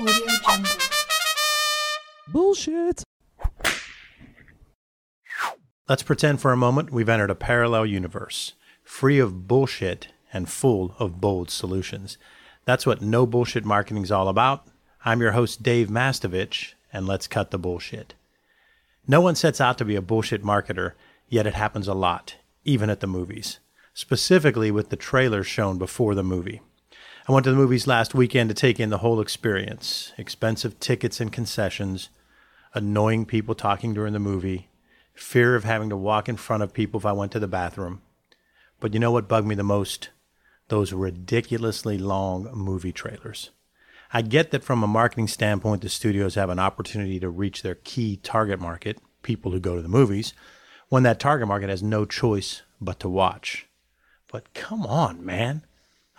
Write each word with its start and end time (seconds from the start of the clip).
Audio 0.00 0.14
Jungle. 0.46 0.72
Bullshit. 2.28 3.02
Let's 5.90 6.02
pretend 6.02 6.40
for 6.40 6.52
a 6.52 6.56
moment 6.56 6.90
we've 6.90 7.08
entered 7.08 7.28
a 7.28 7.34
parallel 7.34 7.84
universe, 7.84 8.54
free 8.82 9.18
of 9.18 9.46
bullshit 9.46 10.08
and 10.32 10.48
full 10.48 10.94
of 10.98 11.20
bold 11.20 11.50
solutions. 11.50 12.16
That's 12.64 12.86
what 12.86 13.02
no 13.02 13.26
bullshit 13.26 13.66
marketing's 13.66 14.10
all 14.10 14.28
about. 14.28 14.66
I'm 15.04 15.20
your 15.20 15.32
host, 15.32 15.62
Dave 15.62 15.88
Mastovich, 15.88 16.72
and 16.90 17.06
let's 17.06 17.26
cut 17.26 17.50
the 17.50 17.58
bullshit. 17.58 18.14
No 19.06 19.20
one 19.20 19.34
sets 19.34 19.60
out 19.60 19.76
to 19.78 19.84
be 19.84 19.96
a 19.96 20.02
bullshit 20.02 20.42
marketer, 20.42 20.92
yet 21.28 21.46
it 21.46 21.54
happens 21.54 21.88
a 21.88 21.94
lot, 21.94 22.36
even 22.64 22.88
at 22.88 23.00
the 23.00 23.06
movies, 23.06 23.58
specifically 23.92 24.70
with 24.70 24.88
the 24.88 24.96
trailers 24.96 25.46
shown 25.46 25.76
before 25.76 26.14
the 26.14 26.24
movie. 26.24 26.62
I 27.30 27.32
went 27.32 27.44
to 27.44 27.52
the 27.52 27.56
movies 27.56 27.86
last 27.86 28.12
weekend 28.12 28.48
to 28.50 28.54
take 28.54 28.80
in 28.80 28.90
the 28.90 28.98
whole 28.98 29.20
experience 29.20 30.12
expensive 30.18 30.80
tickets 30.80 31.20
and 31.20 31.32
concessions, 31.32 32.08
annoying 32.74 33.24
people 33.24 33.54
talking 33.54 33.94
during 33.94 34.12
the 34.12 34.18
movie, 34.18 34.68
fear 35.14 35.54
of 35.54 35.62
having 35.62 35.90
to 35.90 35.96
walk 35.96 36.28
in 36.28 36.36
front 36.36 36.64
of 36.64 36.72
people 36.72 36.98
if 36.98 37.06
I 37.06 37.12
went 37.12 37.30
to 37.30 37.38
the 37.38 37.46
bathroom. 37.46 38.02
But 38.80 38.94
you 38.94 38.98
know 38.98 39.12
what 39.12 39.28
bugged 39.28 39.46
me 39.46 39.54
the 39.54 39.62
most? 39.62 40.08
Those 40.66 40.92
ridiculously 40.92 41.98
long 41.98 42.50
movie 42.52 42.90
trailers. 42.90 43.50
I 44.12 44.22
get 44.22 44.50
that 44.50 44.64
from 44.64 44.82
a 44.82 44.88
marketing 44.88 45.28
standpoint, 45.28 45.82
the 45.82 45.88
studios 45.88 46.34
have 46.34 46.50
an 46.50 46.58
opportunity 46.58 47.20
to 47.20 47.30
reach 47.30 47.62
their 47.62 47.76
key 47.76 48.16
target 48.16 48.58
market, 48.58 48.98
people 49.22 49.52
who 49.52 49.60
go 49.60 49.76
to 49.76 49.82
the 49.82 49.88
movies, 49.88 50.34
when 50.88 51.04
that 51.04 51.20
target 51.20 51.46
market 51.46 51.70
has 51.70 51.80
no 51.80 52.04
choice 52.04 52.62
but 52.80 52.98
to 52.98 53.08
watch. 53.08 53.68
But 54.32 54.52
come 54.52 54.84
on, 54.84 55.24
man. 55.24 55.62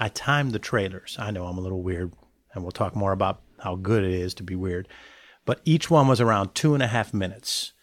I 0.02 0.10
timed 0.10 0.52
the 0.52 0.58
trailers. 0.58 1.16
I 1.20 1.30
know 1.30 1.46
I'm 1.46 1.60
a 1.60 1.62
little 1.62 1.84
weird, 1.84 2.12
and 2.56 2.64
we'll 2.64 2.72
talk 2.72 2.96
more 2.96 3.12
about 3.12 3.44
how 3.60 3.76
good 3.76 4.04
it 4.04 4.10
is 4.10 4.34
to 4.34 4.44
be 4.44 4.56
weird. 4.56 4.88
But 5.46 5.62
each 5.64 5.92
one 5.92 6.08
was 6.08 6.20
around 6.20 6.56
two 6.56 6.74
and 6.74 6.82
a 6.82 6.88
half 6.88 7.14
minutes. 7.14 7.74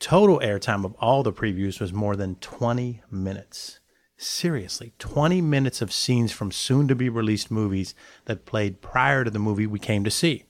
Total 0.00 0.40
airtime 0.40 0.84
of 0.84 0.94
all 0.94 1.22
the 1.22 1.32
previews 1.32 1.78
was 1.78 1.92
more 1.92 2.16
than 2.16 2.34
20 2.40 3.02
minutes. 3.08 3.78
Seriously, 4.16 4.94
20 4.98 5.40
minutes 5.42 5.80
of 5.80 5.92
scenes 5.92 6.32
from 6.32 6.50
soon 6.50 6.88
to 6.88 6.96
be 6.96 7.08
released 7.08 7.52
movies 7.52 7.94
that 8.24 8.46
played 8.46 8.82
prior 8.82 9.22
to 9.22 9.30
the 9.30 9.38
movie 9.38 9.68
we 9.68 9.78
came 9.78 10.02
to 10.02 10.10
see. 10.10 10.46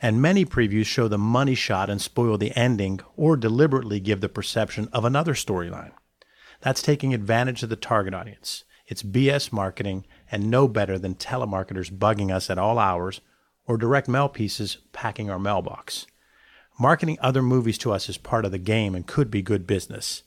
And 0.00 0.22
many 0.22 0.46
previews 0.46 0.86
show 0.86 1.06
the 1.06 1.18
money 1.18 1.54
shot 1.54 1.90
and 1.90 2.00
spoil 2.00 2.38
the 2.38 2.56
ending 2.56 3.00
or 3.14 3.36
deliberately 3.36 4.00
give 4.00 4.22
the 4.22 4.30
perception 4.30 4.88
of 4.90 5.04
another 5.04 5.34
storyline. 5.34 5.92
That's 6.62 6.80
taking 6.80 7.12
advantage 7.12 7.62
of 7.62 7.68
the 7.68 7.76
target 7.76 8.14
audience. 8.14 8.64
It's 8.92 9.02
BS 9.02 9.54
marketing 9.54 10.04
and 10.30 10.50
no 10.50 10.68
better 10.68 10.98
than 10.98 11.14
telemarketers 11.14 11.90
bugging 11.90 12.30
us 12.30 12.50
at 12.50 12.58
all 12.58 12.78
hours 12.78 13.22
or 13.66 13.78
direct 13.78 14.06
mail 14.06 14.28
pieces 14.28 14.76
packing 14.92 15.30
our 15.30 15.38
mailbox. 15.38 16.06
Marketing 16.78 17.16
other 17.22 17.40
movies 17.40 17.78
to 17.78 17.90
us 17.90 18.10
is 18.10 18.18
part 18.18 18.44
of 18.44 18.52
the 18.52 18.58
game 18.58 18.94
and 18.94 19.06
could 19.06 19.30
be 19.30 19.40
good 19.40 19.66
business. 19.66 20.24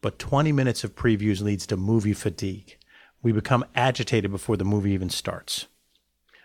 But 0.00 0.18
20 0.18 0.50
minutes 0.50 0.82
of 0.82 0.96
previews 0.96 1.40
leads 1.40 1.68
to 1.68 1.76
movie 1.76 2.12
fatigue. 2.12 2.78
We 3.22 3.30
become 3.30 3.64
agitated 3.76 4.32
before 4.32 4.56
the 4.56 4.64
movie 4.64 4.90
even 4.90 5.10
starts. 5.10 5.68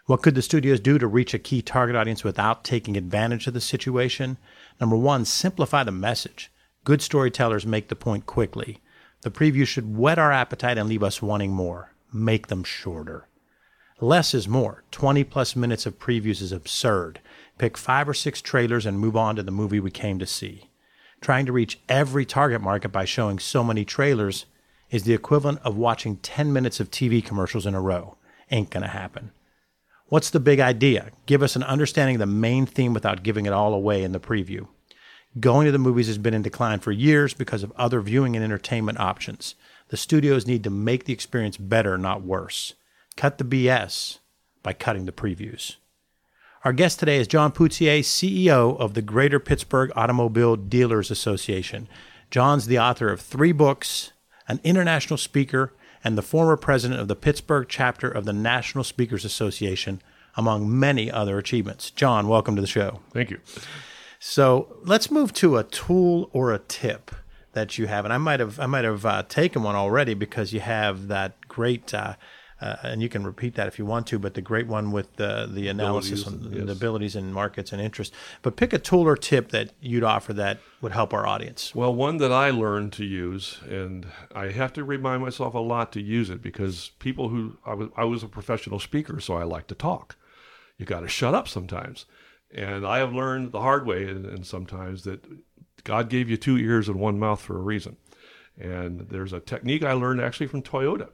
What 0.06 0.22
could 0.22 0.36
the 0.36 0.44
studios 0.44 0.80
do 0.80 1.00
to 1.00 1.08
reach 1.08 1.34
a 1.34 1.40
key 1.40 1.64
target 1.64 1.96
audience 1.96 2.24
without 2.24 2.64
taking 2.64 2.96
advantage 2.96 3.48
of 3.48 3.56
the 3.56 3.60
situation? 3.60 4.38
Number 4.80 4.98
one, 4.98 5.26
simplify 5.26 5.84
the 5.84 5.92
message. 5.92 6.52
Good 6.84 7.02
storytellers 7.02 7.66
make 7.66 7.88
the 7.88 7.96
point 7.96 8.28
quickly. 8.28 8.82
The 9.26 9.32
preview 9.32 9.66
should 9.66 9.98
whet 9.98 10.20
our 10.20 10.32
appetite 10.32 10.78
and 10.78 10.88
leave 10.88 11.02
us 11.02 11.20
wanting 11.20 11.52
more. 11.52 11.96
Make 12.14 12.46
them 12.46 12.64
shorter. 12.64 13.28
Less 14.00 14.36
is 14.36 14.48
more. 14.48 14.84
20 14.92 15.24
plus 15.24 15.56
minutes 15.56 15.88
of 15.88 15.98
previews 15.98 16.44
is 16.44 16.52
absurd. 16.52 17.22
Pick 17.58 17.76
five 17.76 18.08
or 18.08 18.14
six 18.14 18.40
trailers 18.40 18.86
and 18.86 19.00
move 19.00 19.18
on 19.18 19.36
to 19.36 19.42
the 19.42 19.50
movie 19.50 19.80
we 19.80 19.90
came 19.90 20.20
to 20.20 20.28
see. 20.28 20.70
Trying 21.22 21.48
to 21.48 21.52
reach 21.52 21.80
every 21.90 22.24
target 22.24 22.62
market 22.62 22.90
by 22.90 23.06
showing 23.06 23.40
so 23.40 23.64
many 23.64 23.84
trailers 23.84 24.46
is 24.92 25.06
the 25.06 25.16
equivalent 25.16 25.58
of 25.64 25.76
watching 25.76 26.18
10 26.18 26.54
minutes 26.54 26.80
of 26.80 26.92
TV 26.92 27.26
commercials 27.26 27.66
in 27.66 27.74
a 27.74 27.82
row. 27.82 28.18
Ain't 28.52 28.70
gonna 28.70 28.90
happen. 28.90 29.32
What's 30.06 30.30
the 30.30 30.40
big 30.40 30.60
idea? 30.60 31.10
Give 31.26 31.42
us 31.42 31.56
an 31.56 31.64
understanding 31.64 32.18
of 32.18 32.20
the 32.20 32.28
main 32.28 32.68
theme 32.68 32.94
without 32.94 33.24
giving 33.24 33.48
it 33.48 33.54
all 33.54 33.74
away 33.74 34.04
in 34.04 34.12
the 34.12 34.20
preview. 34.20 34.68
Going 35.38 35.66
to 35.66 35.72
the 35.72 35.78
movies 35.78 36.08
has 36.08 36.18
been 36.18 36.34
in 36.34 36.44
decline 36.44 36.80
for 36.80 36.94
years 36.94 37.34
because 37.34 37.62
of 37.62 37.74
other 37.76 38.00
viewing 38.00 38.38
and 38.38 38.46
entertainment 38.46 39.02
options. 39.02 39.56
The 39.90 39.98
studios 39.98 40.48
need 40.48 40.64
to 40.64 40.70
make 40.70 41.04
the 41.04 41.14
experience 41.14 41.58
better, 41.58 41.98
not 41.98 42.22
worse. 42.22 42.74
Cut 43.18 43.38
the 43.38 43.44
BS 43.44 44.20
by 44.64 44.72
cutting 44.72 45.06
the 45.06 45.12
previews. 45.12 45.76
Our 46.64 46.72
guest 46.72 47.00
today 47.00 47.18
is 47.18 47.28
John 47.28 47.52
Putzier, 47.52 48.00
CEO 48.00 48.80
of 48.80 48.94
the 48.94 49.02
Greater 49.02 49.40
Pittsburgh 49.40 49.92
Automobile 49.94 50.56
Dealers 50.56 51.12
Association. 51.12 51.90
John's 52.32 52.68
the 52.68 52.80
author 52.80 53.10
of 53.10 53.20
three 53.20 53.52
books, 53.52 54.14
an 54.48 54.62
international 54.64 55.18
speaker, 55.18 55.74
and 56.02 56.18
the 56.18 56.22
former 56.22 56.56
president 56.56 57.02
of 57.02 57.10
the 57.10 57.16
Pittsburgh 57.16 57.68
chapter 57.68 58.10
of 58.10 58.24
the 58.24 58.34
National 58.34 58.86
Speakers 58.86 59.26
Association, 59.26 60.02
among 60.38 60.80
many 60.80 61.12
other 61.12 61.38
achievements. 61.38 61.92
John, 61.92 62.30
welcome 62.30 62.56
to 62.56 62.62
the 62.62 62.68
show. 62.68 63.02
Thank 63.12 63.32
you. 63.32 63.40
So 64.28 64.80
let's 64.82 65.12
move 65.12 65.34
to 65.34 65.58
a 65.58 65.64
tool 65.64 66.32
or 66.34 66.52
a 66.52 66.58
tip 66.58 67.12
that 67.54 67.78
you 67.78 67.86
have, 67.86 68.06
and 68.06 68.14
I 68.14 68.18
might 68.18 68.40
have 68.40 68.60
I 68.60 68.66
might 68.66 68.84
have 68.84 69.06
uh, 69.06 69.22
taken 69.22 69.62
one 69.62 69.76
already 69.76 70.16
because 70.16 70.52
you 70.52 70.62
have 70.62 71.10
that 71.10 71.48
great. 71.48 71.94
Uh, 71.94 72.16
uh, 72.60 72.78
and 72.82 73.04
you 73.04 73.10
can 73.10 73.24
repeat 73.24 73.54
that 73.54 73.68
if 73.68 73.78
you 73.78 73.86
want 73.86 74.08
to, 74.08 74.18
but 74.18 74.34
the 74.34 74.42
great 74.42 74.66
one 74.66 74.92
with 74.92 75.16
the 75.18 75.48
the 75.48 75.68
analysis 75.68 76.26
Abilities, 76.26 76.48
on 76.48 76.54
yes. 76.54 76.66
the 76.66 76.72
abilities 76.72 77.16
and 77.16 77.36
markets 77.36 77.72
and 77.72 77.80
interest. 77.80 78.16
But 78.42 78.56
pick 78.56 78.74
a 78.74 78.80
tool 78.80 79.04
or 79.04 79.16
tip 79.16 79.50
that 79.50 79.74
you'd 79.80 80.04
offer 80.04 80.34
that 80.34 80.58
would 80.82 80.94
help 80.94 81.14
our 81.14 81.28
audience. 81.28 81.76
Well, 81.76 81.94
one 81.94 82.18
that 82.18 82.32
I 82.32 82.50
learned 82.50 82.94
to 82.94 83.06
use, 83.06 83.60
and 83.70 84.08
I 84.34 84.48
have 84.48 84.74
to 84.74 84.84
remind 84.84 85.22
myself 85.22 85.54
a 85.54 85.60
lot 85.60 85.92
to 85.92 86.02
use 86.02 86.32
it 86.32 86.42
because 86.42 86.90
people 86.98 87.30
who 87.30 87.58
I 87.64 87.76
was, 87.76 87.90
I 87.96 88.06
was 88.06 88.24
a 88.24 88.28
professional 88.28 88.80
speaker, 88.80 89.20
so 89.20 89.36
I 89.36 89.44
like 89.44 89.68
to 89.68 89.76
talk. 89.76 90.16
You 90.80 90.88
got 90.88 91.02
to 91.02 91.08
shut 91.08 91.36
up 91.36 91.48
sometimes. 91.48 92.06
And 92.56 92.88
I 92.88 93.00
have 93.00 93.14
learned 93.14 93.52
the 93.52 93.60
hard 93.60 93.86
way, 93.86 94.08
and, 94.08 94.26
and 94.26 94.46
sometimes 94.46 95.04
that 95.04 95.22
God 95.84 96.10
gave 96.10 96.30
you 96.30 96.38
two 96.38 96.58
ears 96.58 96.88
and 96.88 97.00
one 97.00 97.20
mouth 97.20 97.42
for 97.42 97.58
a 97.58 97.62
reason. 97.62 97.98
And 98.58 99.02
there's 99.10 99.34
a 99.34 99.42
technique 99.42 99.84
I 99.84 99.92
learned 99.92 100.22
actually 100.22 100.48
from 100.48 100.64
Toyota 100.64 101.10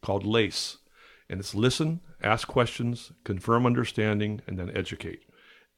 called 0.00 0.24
LACE. 0.24 0.78
And 1.28 1.38
it's 1.38 1.54
listen, 1.54 2.00
ask 2.22 2.48
questions, 2.48 3.12
confirm 3.24 3.66
understanding, 3.66 4.40
and 4.46 4.58
then 4.58 4.74
educate. 4.74 5.22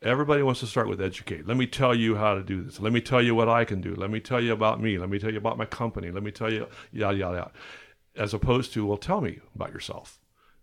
Everybody 0.00 0.42
wants 0.42 0.60
to 0.60 0.66
start 0.66 0.88
with 0.88 1.00
educate. 1.00 1.48
Let 1.48 1.56
me 1.56 1.66
tell 1.66 1.94
you 1.94 2.14
how 2.14 2.34
to 2.34 2.42
do 2.44 2.62
this. 2.62 2.78
Let 2.78 2.92
me 2.92 3.00
tell 3.00 3.20
you 3.20 3.34
what 3.34 3.48
I 3.48 3.64
can 3.64 3.80
do. 3.80 3.96
Let 3.96 4.10
me 4.10 4.20
tell 4.20 4.40
you 4.40 4.52
about 4.52 4.80
me. 4.80 4.96
Let 4.98 5.08
me 5.08 5.18
tell 5.18 5.32
you 5.32 5.38
about 5.38 5.58
my 5.58 5.64
company. 5.64 6.12
Let 6.12 6.22
me 6.22 6.30
tell 6.30 6.52
you 6.52 6.68
yada 6.92 7.16
yada 7.16 7.36
yada. 7.36 7.52
As 8.14 8.32
opposed 8.32 8.72
to, 8.74 8.86
well, 8.86 8.96
tell 8.96 9.20
me 9.20 9.40
about 9.56 9.72
yourself. 9.72 10.20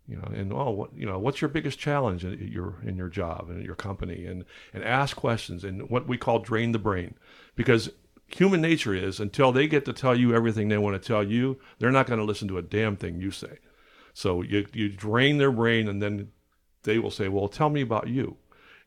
You 0.08 0.18
know, 0.18 0.32
and 0.36 0.54
oh, 0.54 0.70
what 0.70 0.96
you 0.96 1.06
know, 1.06 1.18
what's 1.18 1.42
your 1.42 1.50
biggest 1.50 1.80
challenge 1.80 2.24
in 2.24 2.38
your 2.52 2.76
in 2.84 2.96
your 2.96 3.10
job 3.10 3.48
and 3.50 3.66
your 3.66 3.76
company, 3.76 4.26
and 4.26 4.46
and 4.74 4.84
ask 4.84 5.16
questions 5.16 5.64
and 5.64 5.90
what 5.90 6.08
we 6.08 6.18
call 6.18 6.40
drain 6.40 6.74
the 6.74 6.80
brain, 6.80 7.16
because 7.56 7.90
human 8.28 8.62
nature 8.62 8.94
is 8.94 9.20
until 9.20 9.52
they 9.52 9.68
get 9.68 9.86
to 9.86 9.94
tell 9.94 10.16
you 10.16 10.36
everything 10.36 10.68
they 10.68 10.78
want 10.78 11.02
to 11.02 11.08
tell 11.08 11.24
you, 11.24 11.60
they're 11.80 11.92
not 11.92 12.08
going 12.08 12.20
to 12.20 12.26
listen 12.26 12.48
to 12.48 12.58
a 12.58 12.62
damn 12.62 12.96
thing 12.96 13.20
you 13.20 13.32
say. 13.32 13.60
So 14.14 14.42
you 14.42 14.68
you 14.74 14.90
drain 14.90 15.40
their 15.40 15.52
brain, 15.52 15.88
and 15.88 16.02
then 16.02 16.30
they 16.84 17.00
will 17.00 17.12
say, 17.12 17.28
"Well, 17.28 17.48
tell 17.48 17.70
me 17.70 17.82
about 17.82 18.08
you," 18.08 18.38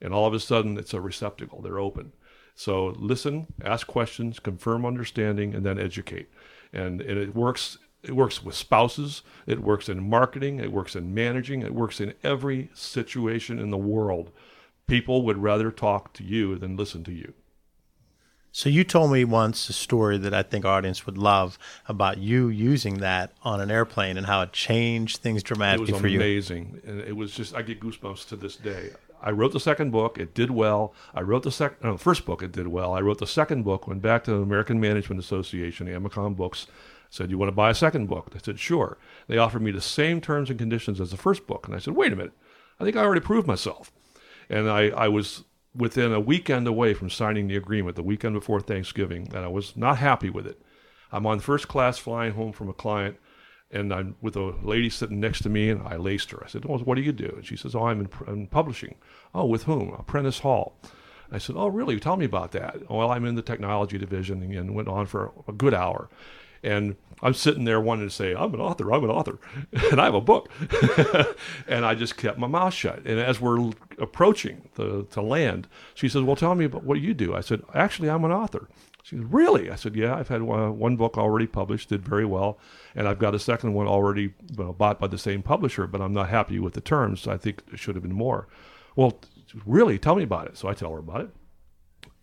and 0.00 0.14
all 0.14 0.26
of 0.26 0.34
a 0.34 0.40
sudden 0.40 0.78
it's 0.78 0.94
a 0.94 1.00
receptacle. 1.00 1.60
They're 1.62 1.80
open. 1.80 2.12
So 2.54 2.94
listen, 2.96 3.46
ask 3.64 3.86
questions, 3.86 4.40
confirm 4.40 4.86
understanding, 4.86 5.54
and 5.54 5.66
then 5.66 5.78
educate. 5.78 6.28
And 6.72 7.00
and 7.00 7.18
it 7.18 7.34
works. 7.34 7.78
It 8.02 8.14
works 8.14 8.42
with 8.42 8.54
spouses. 8.54 9.22
It 9.46 9.60
works 9.60 9.88
in 9.88 10.08
marketing. 10.08 10.60
It 10.60 10.72
works 10.72 10.94
in 10.94 11.12
managing. 11.14 11.62
It 11.62 11.74
works 11.74 12.00
in 12.00 12.14
every 12.22 12.70
situation 12.74 13.58
in 13.58 13.70
the 13.70 13.76
world. 13.76 14.30
People 14.86 15.22
would 15.22 15.38
rather 15.38 15.70
talk 15.70 16.12
to 16.14 16.24
you 16.24 16.56
than 16.56 16.76
listen 16.76 17.04
to 17.04 17.12
you. 17.12 17.34
So 18.50 18.68
you 18.68 18.82
told 18.82 19.12
me 19.12 19.24
once 19.24 19.68
a 19.68 19.72
story 19.72 20.16
that 20.18 20.32
I 20.32 20.42
think 20.42 20.64
our 20.64 20.78
audience 20.78 21.06
would 21.06 21.18
love 21.18 21.58
about 21.86 22.18
you 22.18 22.48
using 22.48 22.98
that 22.98 23.32
on 23.42 23.60
an 23.60 23.70
airplane 23.70 24.16
and 24.16 24.26
how 24.26 24.42
it 24.42 24.52
changed 24.52 25.18
things 25.18 25.42
dramatically 25.42 25.92
for 25.92 26.08
you. 26.08 26.18
amazing, 26.18 26.80
and 26.86 27.00
it 27.00 27.14
was 27.14 27.32
just 27.32 27.54
I 27.54 27.62
get 27.62 27.80
goosebumps 27.80 28.26
to 28.28 28.36
this 28.36 28.56
day. 28.56 28.90
I 29.22 29.30
wrote 29.30 29.52
the 29.52 29.60
second 29.60 29.90
book; 29.90 30.18
it 30.18 30.34
did 30.34 30.50
well. 30.50 30.94
I 31.14 31.22
wrote 31.22 31.42
the 31.42 31.50
second, 31.50 31.78
no, 31.82 31.92
the 31.92 31.98
first 31.98 32.24
book; 32.24 32.42
it 32.42 32.52
did 32.52 32.68
well. 32.68 32.94
I 32.94 33.00
wrote 33.00 33.18
the 33.18 33.26
second 33.26 33.64
book. 33.64 33.86
Went 33.86 34.02
back 34.02 34.24
to 34.24 34.30
the 34.30 34.42
American 34.42 34.80
Management 34.80 35.20
Association, 35.20 35.88
AMACOM 35.88 36.36
Books. 36.36 36.66
Said, 37.10 37.30
"You 37.30 37.38
want 37.38 37.48
to 37.48 37.56
buy 37.56 37.70
a 37.70 37.74
second 37.74 38.06
book?" 38.06 38.30
I 38.34 38.38
said, 38.38 38.58
"Sure." 38.58 38.98
They 39.26 39.38
offered 39.38 39.62
me 39.62 39.70
the 39.70 39.80
same 39.80 40.20
terms 40.20 40.50
and 40.50 40.58
conditions 40.58 41.00
as 41.00 41.10
the 41.10 41.16
first 41.16 41.46
book, 41.46 41.66
and 41.66 41.74
I 41.74 41.78
said, 41.78 41.94
"Wait 41.94 42.12
a 42.12 42.16
minute! 42.16 42.32
I 42.78 42.84
think 42.84 42.96
I 42.96 43.02
already 43.02 43.20
proved 43.20 43.46
myself." 43.46 43.90
And 44.50 44.68
I, 44.68 44.88
I 44.88 45.08
was 45.08 45.44
within 45.74 46.12
a 46.12 46.20
weekend 46.20 46.66
away 46.66 46.94
from 46.94 47.10
signing 47.10 47.48
the 47.48 47.56
agreement, 47.56 47.96
the 47.96 48.02
weekend 48.02 48.34
before 48.34 48.60
Thanksgiving, 48.60 49.28
and 49.34 49.44
I 49.44 49.48
was 49.48 49.76
not 49.76 49.98
happy 49.98 50.30
with 50.30 50.46
it. 50.46 50.60
I'm 51.12 51.26
on 51.26 51.40
first 51.40 51.68
class 51.68 51.98
flying 51.98 52.34
home 52.34 52.52
from 52.52 52.68
a 52.68 52.74
client 52.74 53.16
and 53.70 53.92
I'm 53.92 54.16
with 54.20 54.36
a 54.36 54.54
lady 54.62 54.90
sitting 54.90 55.20
next 55.20 55.42
to 55.42 55.48
me, 55.48 55.70
and 55.70 55.86
I 55.86 55.96
laced 55.96 56.30
her. 56.30 56.42
I 56.44 56.48
said, 56.48 56.64
"Oh, 56.68 56.78
what 56.78 56.96
do 56.96 57.02
you 57.02 57.12
do?" 57.12 57.32
And 57.36 57.46
she 57.46 57.56
says, 57.56 57.74
"Oh, 57.74 57.86
I'm 57.86 58.00
in, 58.00 58.08
in 58.32 58.46
publishing." 58.46 58.96
"Oh, 59.34 59.46
with 59.46 59.64
whom?" 59.64 59.94
"Apprentice 59.94 60.40
Hall." 60.40 60.78
I 61.30 61.38
said, 61.38 61.56
"Oh, 61.58 61.68
really? 61.68 62.00
Tell 62.00 62.16
me 62.16 62.24
about 62.24 62.52
that." 62.52 62.90
Well, 62.90 63.10
I'm 63.10 63.24
in 63.24 63.34
the 63.34 63.42
technology 63.42 63.98
division, 63.98 64.42
and 64.42 64.74
went 64.74 64.88
on 64.88 65.06
for 65.06 65.32
a 65.46 65.52
good 65.52 65.74
hour. 65.74 66.08
And 66.62 66.96
I'm 67.22 67.34
sitting 67.34 67.64
there 67.64 67.80
wanting 67.80 68.08
to 68.08 68.14
say, 68.14 68.34
I'm 68.34 68.54
an 68.54 68.60
author, 68.60 68.92
I'm 68.92 69.04
an 69.04 69.10
author, 69.10 69.38
and 69.72 70.00
I 70.00 70.04
have 70.04 70.14
a 70.14 70.20
book. 70.20 70.50
and 71.68 71.84
I 71.84 71.94
just 71.94 72.16
kept 72.16 72.38
my 72.38 72.46
mouth 72.46 72.74
shut. 72.74 73.04
And 73.04 73.20
as 73.20 73.40
we're 73.40 73.70
approaching 73.98 74.68
the 74.74 75.04
to 75.10 75.22
land, 75.22 75.68
she 75.94 76.08
says, 76.08 76.22
Well, 76.22 76.36
tell 76.36 76.54
me 76.54 76.64
about 76.64 76.84
what 76.84 77.00
you 77.00 77.14
do. 77.14 77.34
I 77.34 77.40
said, 77.40 77.62
Actually, 77.74 78.10
I'm 78.10 78.24
an 78.24 78.32
author. 78.32 78.68
She 79.02 79.16
said, 79.16 79.32
Really? 79.32 79.70
I 79.70 79.76
said, 79.76 79.96
Yeah, 79.96 80.14
I've 80.16 80.28
had 80.28 80.42
one, 80.42 80.78
one 80.78 80.96
book 80.96 81.16
already 81.16 81.46
published, 81.46 81.88
did 81.88 82.06
very 82.06 82.24
well. 82.24 82.58
And 82.94 83.08
I've 83.08 83.18
got 83.18 83.34
a 83.34 83.38
second 83.38 83.74
one 83.74 83.86
already 83.86 84.34
bought 84.52 84.98
by 84.98 85.06
the 85.06 85.18
same 85.18 85.42
publisher, 85.42 85.86
but 85.86 86.00
I'm 86.00 86.12
not 86.12 86.28
happy 86.28 86.58
with 86.58 86.74
the 86.74 86.80
terms. 86.80 87.26
I 87.26 87.36
think 87.36 87.62
it 87.72 87.78
should 87.78 87.94
have 87.94 88.02
been 88.02 88.12
more. 88.12 88.48
Well, 88.96 89.20
really? 89.64 89.98
Tell 89.98 90.16
me 90.16 90.24
about 90.24 90.48
it. 90.48 90.56
So 90.56 90.68
I 90.68 90.74
tell 90.74 90.92
her 90.92 90.98
about 90.98 91.22
it. 91.22 91.30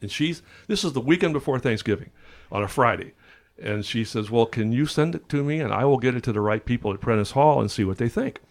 And 0.01 0.11
she's, 0.11 0.41
this 0.67 0.83
is 0.83 0.93
the 0.93 1.01
weekend 1.01 1.33
before 1.33 1.57
Thanksgiving 1.57 2.11
on 2.51 2.63
a 2.63 2.67
Friday. 2.67 3.13
And 3.61 3.85
she 3.85 4.03
says, 4.03 4.29
Well, 4.29 4.45
can 4.45 4.71
you 4.71 4.85
send 4.85 5.15
it 5.15 5.29
to 5.29 5.43
me 5.43 5.59
and 5.59 5.73
I 5.73 5.85
will 5.85 5.97
get 5.97 6.15
it 6.15 6.23
to 6.25 6.33
the 6.33 6.41
right 6.41 6.65
people 6.65 6.93
at 6.93 7.01
Prentice 7.01 7.31
Hall 7.31 7.61
and 7.61 7.71
see 7.71 7.85
what 7.85 7.97
they 7.97 8.09
think? 8.09 8.41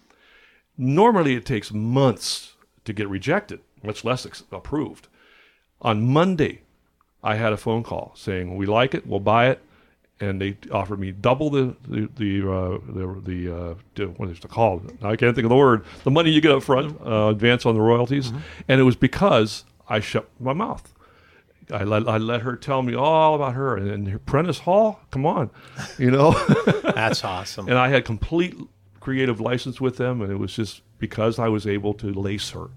Normally, 0.76 1.34
it 1.34 1.44
takes 1.44 1.72
months 1.72 2.56
to 2.84 2.92
get 2.92 3.08
rejected, 3.08 3.60
much 3.82 4.04
less 4.04 4.26
approved. 4.50 5.08
On 5.80 6.02
Monday, 6.02 6.62
I 7.24 7.34
had 7.36 7.52
a 7.52 7.56
phone 7.56 7.82
call 7.82 8.12
saying, 8.14 8.54
We 8.56 8.66
like 8.66 8.94
it, 8.94 9.06
we'll 9.06 9.20
buy 9.20 9.48
it. 9.48 9.60
And 10.20 10.40
they 10.40 10.56
offered 10.70 11.00
me 11.00 11.10
double 11.10 11.50
the 11.50 11.74
the 11.88 12.08
the 12.14 12.48
uh, 12.48 12.78
the, 12.86 13.20
the 13.24 13.56
uh, 13.56 14.06
what 14.16 14.28
is 14.28 14.38
it 14.38 14.48
called? 14.48 14.92
I 15.02 15.16
can't 15.16 15.34
think 15.34 15.44
of 15.44 15.48
the 15.48 15.56
word. 15.56 15.84
The 16.04 16.10
money 16.12 16.30
you 16.30 16.40
get 16.40 16.52
up 16.52 16.62
front, 16.62 16.96
uh, 17.04 17.28
advance 17.30 17.66
on 17.66 17.74
the 17.74 17.80
royalties, 17.80 18.32
and 18.68 18.80
it 18.80 18.84
was 18.84 18.94
because 18.94 19.64
I 19.88 19.98
shut 19.98 20.28
my 20.38 20.52
mouth. 20.52 20.94
I 21.72 21.82
let, 21.82 22.08
I 22.08 22.18
let 22.18 22.42
her 22.42 22.56
tell 22.56 22.82
me 22.82 22.94
all 22.94 23.34
about 23.34 23.54
her 23.54 23.76
and, 23.76 23.88
and 24.08 24.24
Prentice 24.26 24.60
Hall. 24.60 25.00
Come 25.10 25.26
on, 25.26 25.50
you 25.98 26.10
know. 26.12 26.32
That's 26.94 27.24
awesome. 27.24 27.68
and 27.68 27.76
I 27.76 27.88
had 27.88 28.04
complete 28.04 28.54
creative 29.00 29.40
license 29.40 29.80
with 29.80 29.96
them, 29.96 30.22
and 30.22 30.30
it 30.30 30.36
was 30.36 30.54
just 30.54 30.82
because 30.98 31.38
I 31.40 31.48
was 31.48 31.66
able 31.66 31.92
to 31.94 32.12
lace 32.12 32.50
her, 32.50 32.68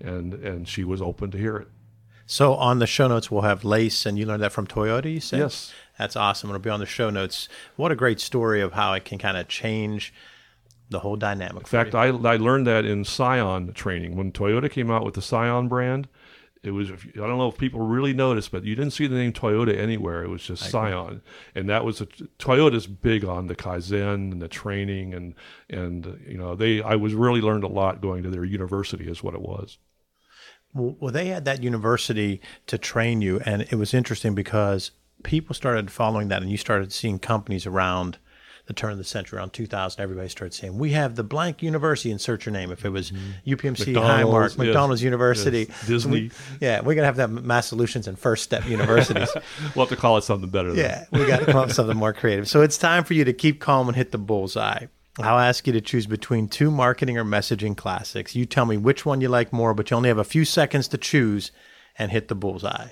and 0.00 0.34
and 0.34 0.68
she 0.68 0.84
was 0.84 1.02
open 1.02 1.32
to 1.32 1.38
hear 1.38 1.56
it. 1.56 1.68
So 2.26 2.54
on 2.54 2.78
the 2.78 2.86
show 2.86 3.08
notes, 3.08 3.30
we'll 3.30 3.42
have 3.42 3.64
lace, 3.64 4.06
and 4.06 4.18
you 4.18 4.26
learned 4.26 4.42
that 4.42 4.52
from 4.52 4.66
Toyota. 4.66 5.12
You 5.12 5.20
said 5.20 5.40
Yes. 5.40 5.72
That's 5.98 6.16
awesome. 6.16 6.50
It'll 6.50 6.60
be 6.60 6.70
on 6.70 6.80
the 6.80 6.86
show 6.86 7.10
notes. 7.10 7.48
What 7.76 7.92
a 7.92 7.96
great 7.96 8.20
story 8.20 8.60
of 8.60 8.72
how 8.72 8.94
it 8.94 9.04
can 9.04 9.18
kind 9.18 9.36
of 9.36 9.46
change 9.46 10.12
the 10.90 11.00
whole 11.00 11.16
dynamic. 11.16 11.62
In 11.62 11.64
fact, 11.64 11.94
I, 11.94 12.06
I 12.06 12.36
learned 12.36 12.66
that 12.66 12.84
in 12.84 13.04
Scion 13.04 13.72
training 13.72 14.16
when 14.16 14.32
Toyota 14.32 14.70
came 14.70 14.90
out 14.90 15.04
with 15.04 15.14
the 15.14 15.22
Scion 15.22 15.68
brand. 15.68 16.08
It 16.62 16.70
was 16.70 16.90
I 16.90 16.96
don't 17.14 17.36
know 17.36 17.48
if 17.48 17.58
people 17.58 17.80
really 17.80 18.14
noticed, 18.14 18.50
but 18.50 18.64
you 18.64 18.74
didn't 18.74 18.94
see 18.94 19.06
the 19.06 19.16
name 19.16 19.34
Toyota 19.34 19.76
anywhere. 19.76 20.24
It 20.24 20.30
was 20.30 20.42
just 20.42 20.64
Scion, 20.70 21.20
and 21.54 21.68
that 21.68 21.84
was 21.84 22.00
a, 22.00 22.06
Toyota's 22.06 22.86
big 22.86 23.22
on 23.22 23.48
the 23.48 23.54
kaizen 23.54 24.32
and 24.32 24.40
the 24.40 24.48
training, 24.48 25.12
and 25.12 25.34
and 25.68 26.22
you 26.26 26.38
know 26.38 26.54
they 26.54 26.80
I 26.80 26.96
was 26.96 27.12
really 27.12 27.42
learned 27.42 27.64
a 27.64 27.68
lot 27.68 28.00
going 28.00 28.22
to 28.22 28.30
their 28.30 28.44
university 28.44 29.06
is 29.08 29.22
what 29.22 29.34
it 29.34 29.42
was. 29.42 29.76
Well, 30.74 31.12
they 31.12 31.26
had 31.26 31.44
that 31.44 31.62
university 31.62 32.40
to 32.66 32.76
train 32.78 33.22
you, 33.22 33.40
and 33.46 33.62
it 33.62 33.74
was 33.76 33.94
interesting 33.94 34.34
because 34.34 34.90
people 35.22 35.54
started 35.54 35.90
following 35.90 36.28
that, 36.28 36.42
and 36.42 36.50
you 36.50 36.56
started 36.56 36.92
seeing 36.92 37.18
companies 37.18 37.64
around 37.66 38.18
the 38.66 38.72
turn 38.72 38.90
of 38.92 38.96
the 38.98 39.04
century, 39.04 39.38
around 39.38 39.52
2000. 39.52 40.00
Everybody 40.02 40.26
started 40.28 40.54
saying, 40.54 40.78
"We 40.78 40.92
have 40.92 41.16
the 41.16 41.22
blank 41.22 41.62
university." 41.62 42.10
Insert 42.10 42.46
your 42.46 42.52
name. 42.54 42.72
If 42.72 42.84
it 42.84 42.88
was 42.88 43.12
UPMC, 43.46 43.92
Mm-hmm. 43.92 43.92
McDonald's, 43.92 44.24
Highmark, 44.24 44.42
yes, 44.48 44.58
McDonald's 44.58 45.02
University, 45.02 45.66
yes, 45.68 45.86
Disney. 45.86 45.98
So 46.30 46.34
we- 46.50 46.56
yeah, 46.66 46.80
we're 46.80 46.94
gonna 46.94 47.06
have 47.06 47.16
to 47.16 47.20
have 47.20 47.30
Mass 47.30 47.66
Solutions 47.66 48.08
and 48.08 48.18
First 48.18 48.42
Step 48.42 48.66
universities. 48.66 49.28
We'll 49.76 49.84
have 49.86 49.90
to 49.94 50.00
call 50.00 50.16
it 50.16 50.24
something 50.24 50.48
better. 50.48 50.70
Than 50.72 50.78
Yeah, 50.78 51.04
we 51.12 51.26
got 51.26 51.40
to 51.40 51.46
come 51.46 51.56
up 51.56 51.66
with 51.66 51.76
something 51.76 51.96
more 51.96 52.12
creative. 52.14 52.48
So 52.48 52.62
it's 52.62 52.78
time 52.78 53.04
for 53.04 53.12
you 53.14 53.24
to 53.26 53.32
keep 53.34 53.60
calm 53.60 53.86
and 53.88 53.96
hit 53.96 54.12
the 54.12 54.18
bullseye. 54.18 54.86
I'll 55.18 55.38
ask 55.38 55.66
you 55.66 55.72
to 55.72 55.80
choose 55.80 56.06
between 56.06 56.48
two 56.48 56.70
marketing 56.70 57.16
or 57.18 57.24
messaging 57.24 57.76
classics. 57.76 58.34
You 58.34 58.46
tell 58.46 58.66
me 58.66 58.76
which 58.76 59.06
one 59.06 59.20
you 59.20 59.28
like 59.28 59.52
more, 59.52 59.72
but 59.72 59.90
you 59.90 59.96
only 59.96 60.08
have 60.08 60.18
a 60.18 60.24
few 60.24 60.44
seconds 60.44 60.88
to 60.88 60.98
choose 60.98 61.52
and 61.96 62.10
hit 62.10 62.28
the 62.28 62.34
bullseye. 62.34 62.88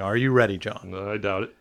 Are 0.00 0.16
you 0.16 0.32
ready, 0.32 0.58
John? 0.58 0.92
I 0.94 1.16
doubt 1.18 1.44
it. 1.44 1.54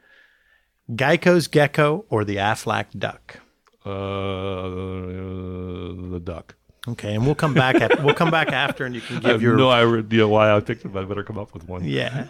Geico's 0.96 1.48
Gecko 1.48 2.06
or 2.10 2.26
the 2.26 2.38
Aflac 2.38 2.98
Duck? 2.98 3.40
Uh, 3.86 3.92
the 6.12 6.22
duck. 6.24 6.56
Okay, 6.88 7.14
and 7.16 7.26
we'll 7.26 7.36
come 7.36 7.54
back. 7.54 7.76
At, 7.76 8.04
we'll 8.04 8.16
come 8.16 8.32
back 8.32 8.50
after, 8.52 8.86
and 8.86 8.94
you 8.96 9.02
can 9.02 9.18
give 9.18 9.26
I 9.26 9.30
have 9.30 9.42
your 9.42 9.56
no 9.56 9.70
idea 9.70 10.28
why 10.28 10.52
I 10.52 10.60
picked 10.60 10.84
it, 10.86 10.90
but 10.90 11.04
I 11.04 11.06
better 11.06 11.24
come 11.24 11.38
up 11.38 11.54
with 11.54 11.68
one. 11.68 11.86
yeah. 11.86 12.28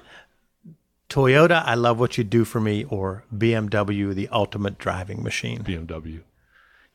Toyota, 1.09 1.63
I 1.63 1.75
love 1.75 1.99
what 1.99 2.17
you 2.17 2.23
do 2.23 2.43
for 2.43 2.59
me, 2.59 2.85
or 2.85 3.23
BMW, 3.35 4.15
the 4.15 4.27
ultimate 4.29 4.79
driving 4.79 5.21
machine. 5.21 5.63
BMW. 5.63 6.21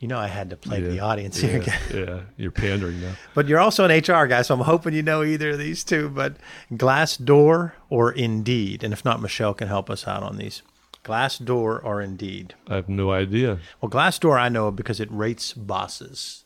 You 0.00 0.06
know, 0.06 0.18
I 0.18 0.28
had 0.28 0.50
to 0.50 0.56
play 0.56 0.80
to 0.80 0.86
the 0.88 0.96
Yeah, 0.96 1.04
audience 1.04 1.38
here. 1.38 1.60
Yeah, 1.60 1.78
yeah, 1.94 2.20
you're 2.36 2.52
pandering 2.52 3.00
now. 3.00 3.14
But 3.34 3.48
you're 3.48 3.58
also 3.58 3.84
an 3.84 3.90
HR 3.90 4.26
guy, 4.26 4.42
so 4.42 4.54
I'm 4.54 4.60
hoping 4.60 4.94
you 4.94 5.02
know 5.02 5.24
either 5.24 5.50
of 5.50 5.58
these 5.58 5.82
two. 5.82 6.08
But 6.08 6.36
Glassdoor 6.72 7.72
or 7.90 8.12
Indeed, 8.12 8.84
and 8.84 8.92
if 8.92 9.04
not, 9.04 9.20
Michelle 9.20 9.54
can 9.54 9.66
help 9.66 9.90
us 9.90 10.06
out 10.06 10.22
on 10.22 10.36
these. 10.38 10.62
Glassdoor 11.04 11.82
or 11.84 12.00
Indeed. 12.00 12.54
I 12.68 12.76
have 12.76 12.88
no 12.88 13.10
idea. 13.10 13.58
Well, 13.80 13.90
Glassdoor 13.90 14.38
I 14.38 14.48
know 14.48 14.70
because 14.70 15.00
it 15.00 15.08
rates 15.10 15.52
bosses, 15.52 16.44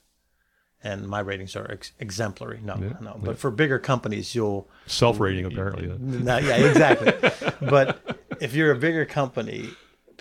and 0.82 1.06
my 1.06 1.20
ratings 1.20 1.54
are 1.54 1.70
ex- 1.70 1.92
exemplary. 1.98 2.60
No, 2.62 2.76
no. 3.02 3.20
But 3.22 3.38
for 3.38 3.50
bigger 3.50 3.78
companies, 3.78 4.34
you'll 4.34 4.68
Self-rating, 4.86 5.44
apparently. 5.44 5.88
no, 5.98 6.38
yeah, 6.38 6.56
exactly. 6.56 7.30
but 7.68 8.18
if 8.40 8.54
you're 8.54 8.72
a 8.72 8.76
bigger 8.78 9.04
company, 9.04 9.70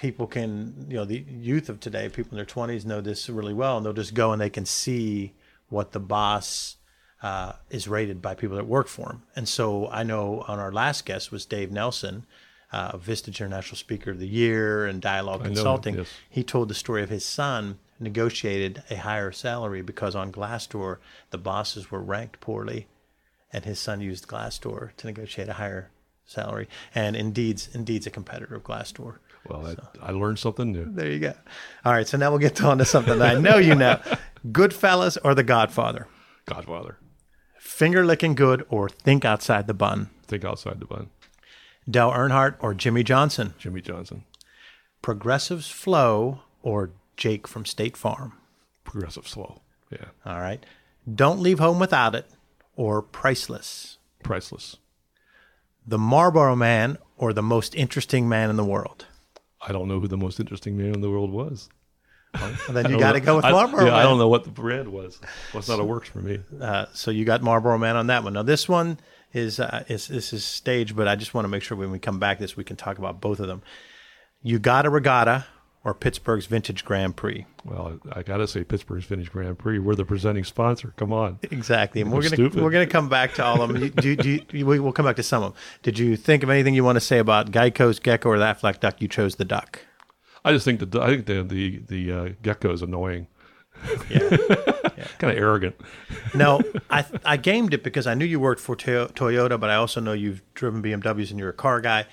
people 0.01 0.25
can, 0.25 0.88
you 0.89 0.95
know, 0.95 1.06
the 1.06 1.24
youth 1.30 1.69
of 1.69 1.80
today, 1.80 2.09
people 2.09 2.31
in 2.31 2.38
their 2.38 2.45
20s 2.45 2.86
know 2.86 3.01
this 3.01 3.30
really 3.30 3.53
well, 3.53 3.77
and 3.77 3.86
they'll 3.86 3.94
just 3.94 4.15
go 4.15 4.31
and 4.31 4.42
they 4.42 4.50
can 4.50 4.65
see 4.65 5.31
what 5.69 5.92
the 5.92 6.00
boss 6.00 6.77
uh, 7.21 7.53
is 7.69 7.88
rated 7.88 8.19
by 8.19 8.33
people 8.33 8.56
that 8.56 8.65
work 8.65 8.88
for 8.88 9.12
him. 9.12 9.21
And 9.36 9.48
so 9.48 9.88
I 9.89 10.01
know 10.01 10.44
on 10.48 10.57
our 10.57 10.71
last 10.71 11.06
guest 11.06 11.31
was 11.31 11.45
Dave 11.45 11.71
Nelson, 11.71 12.25
uh, 12.71 12.98
Vistage 12.98 13.39
International 13.39 13.77
Speaker 13.77 14.09
of 14.09 14.18
the 14.18 14.27
Year 14.27 14.88
and 14.88 15.00
Dialogue 15.00 15.42
know 15.42 15.50
him, 15.50 15.53
Consulting. 15.53 15.95
yes. 15.95 16.07
He 16.27 16.44
told 16.44 16.68
the 16.69 16.74
story 16.74 17.04
of 17.04 17.09
his 17.09 17.24
son 17.24 17.77
negotiated 18.00 18.81
a 18.89 18.95
higher 18.95 19.31
salary 19.31 19.83
because 19.83 20.15
on 20.15 20.31
Glassdoor 20.31 20.97
the 21.30 21.38
bosses 21.38 21.92
were 21.92 22.01
ranked 22.01 22.39
poorly 22.39 22.88
and 23.54 23.65
his 23.65 23.77
son 23.77 24.01
used 24.01 24.27
Glassdoor 24.27 24.95
to 24.97 25.06
negotiate 25.06 25.47
a 25.47 25.54
higher 25.54 25.92
salary. 26.25 26.68
And 26.95 27.16
Indeed's 27.16 27.69
Indeed's 27.75 28.07
a 28.07 28.09
competitor 28.09 28.56
of 28.56 28.64
Glassdoor. 28.64 29.18
Well, 29.51 29.67
I, 30.01 30.07
I 30.09 30.11
learned 30.11 30.39
something 30.39 30.71
new. 30.71 30.85
There 30.85 31.09
you 31.11 31.19
go. 31.19 31.33
All 31.83 31.91
right, 31.93 32.07
so 32.07 32.17
now 32.17 32.29
we'll 32.29 32.39
get 32.39 32.61
on 32.63 32.77
to 32.77 32.85
something 32.85 33.19
that 33.19 33.35
I 33.35 33.39
know 33.39 33.57
you 33.57 33.75
know. 33.75 33.99
Goodfellas 34.47 35.17
or 35.23 35.35
The 35.35 35.43
Godfather? 35.43 36.07
Godfather. 36.45 36.97
Finger 37.59 38.05
licking 38.05 38.33
good 38.35 38.65
or 38.69 38.89
think 38.89 39.25
outside 39.25 39.67
the 39.67 39.73
bun? 39.73 40.09
Think 40.25 40.45
outside 40.45 40.79
the 40.79 40.85
bun. 40.85 41.09
Dale 41.89 42.11
Earnhardt 42.11 42.55
or 42.59 42.73
Jimmie 42.73 43.03
Johnson? 43.03 43.53
Jimmie 43.57 43.81
Johnson. 43.81 44.23
Progressive's 45.01 45.69
Flo 45.69 46.41
or 46.61 46.91
Jake 47.17 47.47
from 47.47 47.65
State 47.65 47.97
Farm? 47.97 48.33
Progressive's 48.83 49.33
Flo. 49.33 49.61
Yeah. 49.91 50.05
All 50.25 50.39
right. 50.39 50.65
Don't 51.13 51.39
leave 51.39 51.59
home 51.59 51.79
without 51.79 52.15
it 52.15 52.25
or 52.75 53.01
Priceless? 53.01 53.97
Priceless. 54.23 54.77
The 55.85 55.97
Marlboro 55.97 56.55
Man 56.55 56.97
or 57.17 57.33
the 57.33 57.41
most 57.43 57.75
interesting 57.75 58.29
man 58.29 58.49
in 58.49 58.55
the 58.55 58.65
world? 58.65 59.05
I 59.65 59.71
don't 59.71 59.87
know 59.87 59.99
who 59.99 60.07
the 60.07 60.18
most 60.18 60.39
interesting 60.39 60.77
man 60.77 60.94
in 60.95 61.01
the 61.01 61.09
world 61.09 61.31
was. 61.31 61.69
Well, 62.33 62.53
then 62.69 62.89
you 62.89 62.97
got 62.97 63.11
to 63.13 63.19
go 63.19 63.35
with 63.35 63.45
I- 63.45 63.51
Marlboro 63.51 63.81
Yeah, 63.85 63.91
Man. 63.91 63.99
I 63.99 64.03
don't 64.03 64.18
know 64.18 64.30
what 64.30 64.44
the 64.45 64.49
brand 64.51 64.87
was. 64.87 65.19
Well, 65.53 65.59
it's 65.59 65.68
not 65.68 65.80
a 65.80 65.83
works 65.83 66.07
for 66.09 66.19
me. 66.19 66.39
Uh, 66.59 66.85
so 66.94 67.11
you 67.11 67.25
got 67.25 67.41
Marlboro 67.41 67.77
Man 67.77 67.95
on 67.97 68.07
that 68.07 68.23
one. 68.23 68.33
Now 68.33 68.44
this 68.44 68.69
one 68.69 68.99
is 69.33 69.59
uh, 69.59 69.83
is 69.87 70.07
this 70.07 70.31
is 70.33 70.44
stage, 70.45 70.95
but 70.95 71.07
I 71.07 71.15
just 71.15 71.33
want 71.33 71.44
to 71.45 71.49
make 71.49 71.61
sure 71.63 71.77
when 71.77 71.91
we 71.91 71.99
come 71.99 72.19
back 72.19 72.39
this 72.39 72.56
we 72.56 72.63
can 72.63 72.77
talk 72.77 72.97
about 72.97 73.19
both 73.21 73.39
of 73.39 73.47
them. 73.47 73.61
YouGottaRegatta 74.45 75.44
or 75.83 75.94
Pittsburgh's 75.94 76.45
Vintage 76.45 76.85
Grand 76.85 77.16
Prix. 77.16 77.45
Well, 77.66 78.00
I 78.14 78.21
got 78.23 78.38
to 78.38 78.47
say, 78.47 78.64
Pittsburgh's 78.64 79.06
Vintage 79.06 79.31
Grand 79.31 79.57
Prix. 79.57 79.80
We're 79.80 79.95
the 79.95 80.06
presenting 80.06 80.44
sponsor. 80.44 80.94
Come 80.97 81.11
on. 81.11 81.40
Exactly, 81.44 82.02
and 82.02 82.11
we're 82.11 82.21
gonna 82.21 82.35
stupid. 82.35 82.61
we're 82.61 82.69
gonna 82.71 82.85
come 82.88 83.09
back 83.09 83.33
to 83.35 83.44
all 83.44 83.61
of 83.61 83.73
them. 83.73 83.90
Do, 83.90 84.16
do, 84.16 84.40
do, 84.40 84.66
we- 84.66 84.80
we'll 84.80 84.92
come 84.94 85.06
back 85.06 85.16
to 85.16 85.23
some 85.23 85.42
of 85.44 85.54
them. 85.54 85.61
Did 85.83 85.97
you 86.00 86.16
think 86.16 86.44
of 86.44 86.50
anything 86.50 86.76
you 86.76 86.83
want 86.83 86.97
to 86.97 87.02
say 87.02 87.18
about 87.19 87.52
Geico's 87.52 88.00
Gecko 88.00 88.30
or 88.30 88.40
that 88.40 88.59
Aflac 88.61 88.80
Duck? 88.80 89.02
You 89.02 89.07
chose 89.07 89.35
the 89.38 89.45
duck. 89.45 89.80
I 90.45 90.52
just 90.54 90.66
think 90.66 90.80
the 90.92 91.02
I 91.02 91.07
think 91.07 91.26
the 91.26 91.44
the 91.44 91.81
the 91.88 92.11
uh, 92.11 92.30
gecko 92.42 92.73
is 92.73 92.81
annoying. 92.81 93.28
Yeah. 94.09 94.30
Kind 95.18 95.31
of 95.35 95.38
arrogant. 95.38 95.76
No, 96.35 96.61
I 96.90 97.06
I 97.26 97.38
gamed 97.38 97.73
it 97.73 97.83
because 97.83 98.06
I 98.07 98.14
knew 98.14 98.26
you 98.26 98.40
worked 98.40 98.61
for 98.61 98.76
Toyo- 98.76 99.07
Toyota, 99.07 99.59
but 99.59 99.69
I 99.69 99.76
also 99.76 100.00
know 100.00 100.14
you've 100.14 100.42
driven 100.54 100.81
BMWs 100.83 101.31
and 101.31 101.40
you're 101.40 101.50
a 101.50 101.54
car 101.54 101.81
guy. 101.81 102.06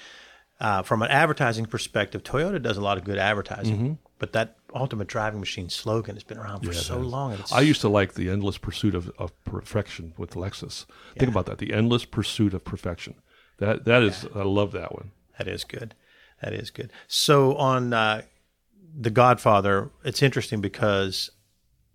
Uh, 0.60 0.82
from 0.82 1.02
an 1.02 1.10
advertising 1.10 1.66
perspective, 1.66 2.22
Toyota 2.24 2.60
does 2.60 2.76
a 2.76 2.80
lot 2.80 2.98
of 2.98 3.04
good 3.04 3.18
advertising. 3.18 3.98
but 4.18 4.32
that 4.32 4.56
ultimate 4.74 5.06
driving 5.06 5.38
machine 5.38 5.68
slogan 5.68 6.16
has 6.16 6.24
been 6.24 6.36
around 6.38 6.60
for 6.64 6.72
Yeah, 6.72 6.78
so 6.80 6.98
long. 6.98 7.36
I 7.52 7.60
used 7.60 7.80
to 7.82 7.88
like 7.88 8.14
the 8.14 8.28
endless 8.28 8.58
pursuit 8.58 8.94
of, 8.96 9.10
of 9.18 9.32
perfection 9.44 10.14
with 10.16 10.30
Lexus. 10.34 10.84
Think 11.16 11.30
about 11.30 11.46
that. 11.46 11.58
The 11.58 11.72
endless 11.72 12.04
pursuit 12.04 12.52
of 12.54 12.64
perfection. 12.64 13.14
That 13.58 13.84
that 13.84 14.02
is 14.02 14.26
I 14.34 14.42
love 14.42 14.72
that 14.72 14.92
one. 14.94 15.12
That 15.38 15.46
is 15.48 15.62
good. 15.64 15.94
That 16.42 16.52
is 16.52 16.70
good. 16.70 16.92
So 17.06 17.54
on 17.56 17.92
uh, 17.92 18.22
The 19.00 19.10
Godfather, 19.10 19.90
it's 20.04 20.22
interesting 20.22 20.60
because 20.60 21.30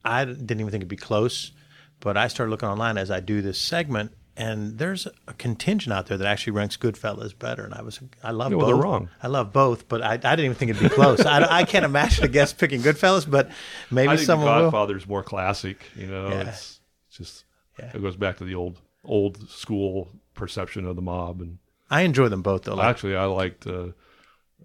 I 0.05 0.25
didn't 0.25 0.59
even 0.59 0.71
think 0.71 0.81
it'd 0.81 0.87
be 0.87 0.95
close, 0.95 1.51
but 1.99 2.15
I 2.17 2.27
started 2.27 2.49
looking 2.51 2.69
online 2.69 2.97
as 2.97 3.09
I 3.11 3.19
do 3.19 3.41
this 3.41 3.57
segment, 3.59 4.11
and 4.35 4.77
there's 4.77 5.07
a 5.27 5.33
contingent 5.33 5.93
out 5.93 6.07
there 6.07 6.17
that 6.17 6.27
actually 6.27 6.53
ranks 6.53 6.75
Goodfellas 6.77 7.37
better. 7.37 7.63
And 7.65 7.73
I 7.73 7.81
was, 7.83 7.99
I 8.23 8.31
love 8.31 8.51
Yeah, 8.51 8.57
both. 8.57 8.67
well, 8.67 8.67
they're 8.77 8.83
wrong. 8.83 9.09
I 9.21 9.27
love 9.27 9.53
both, 9.53 9.87
but 9.87 10.01
I, 10.01 10.13
I 10.13 10.17
didn't 10.17 10.39
even 10.45 10.55
think 10.55 10.71
it'd 10.71 10.81
be 10.83 10.89
close. 10.89 11.21
I, 11.25 11.59
I 11.59 11.63
can't 11.65 11.85
imagine 11.85 12.23
a 12.25 12.27
guest 12.27 12.57
picking 12.57 12.81
Goodfellas, 12.81 13.29
but 13.29 13.51
maybe 13.91 14.09
I 14.09 14.15
think 14.15 14.25
someone 14.25 14.47
the 14.47 14.53
will. 14.53 14.71
Godfather's 14.71 15.07
more 15.07 15.23
classic. 15.23 15.85
You 15.95 16.07
know, 16.07 16.29
Yeah. 16.29 16.49
it's, 16.49 16.79
it's 17.09 17.17
just 17.17 17.45
Yeah. 17.79 17.91
it 17.93 18.01
goes 18.01 18.15
back 18.15 18.37
to 18.37 18.43
the 18.43 18.55
old 18.55 18.79
old 19.05 19.49
school 19.49 20.09
perception 20.33 20.85
of 20.87 20.95
the 20.95 21.01
mob. 21.01 21.41
And 21.41 21.57
I 21.91 22.01
enjoy 22.01 22.29
them 22.29 22.41
both, 22.41 22.63
though. 22.63 22.75
Like, 22.75 22.87
actually, 22.87 23.15
I 23.15 23.25
liked 23.25 23.67
uh, 23.67 23.89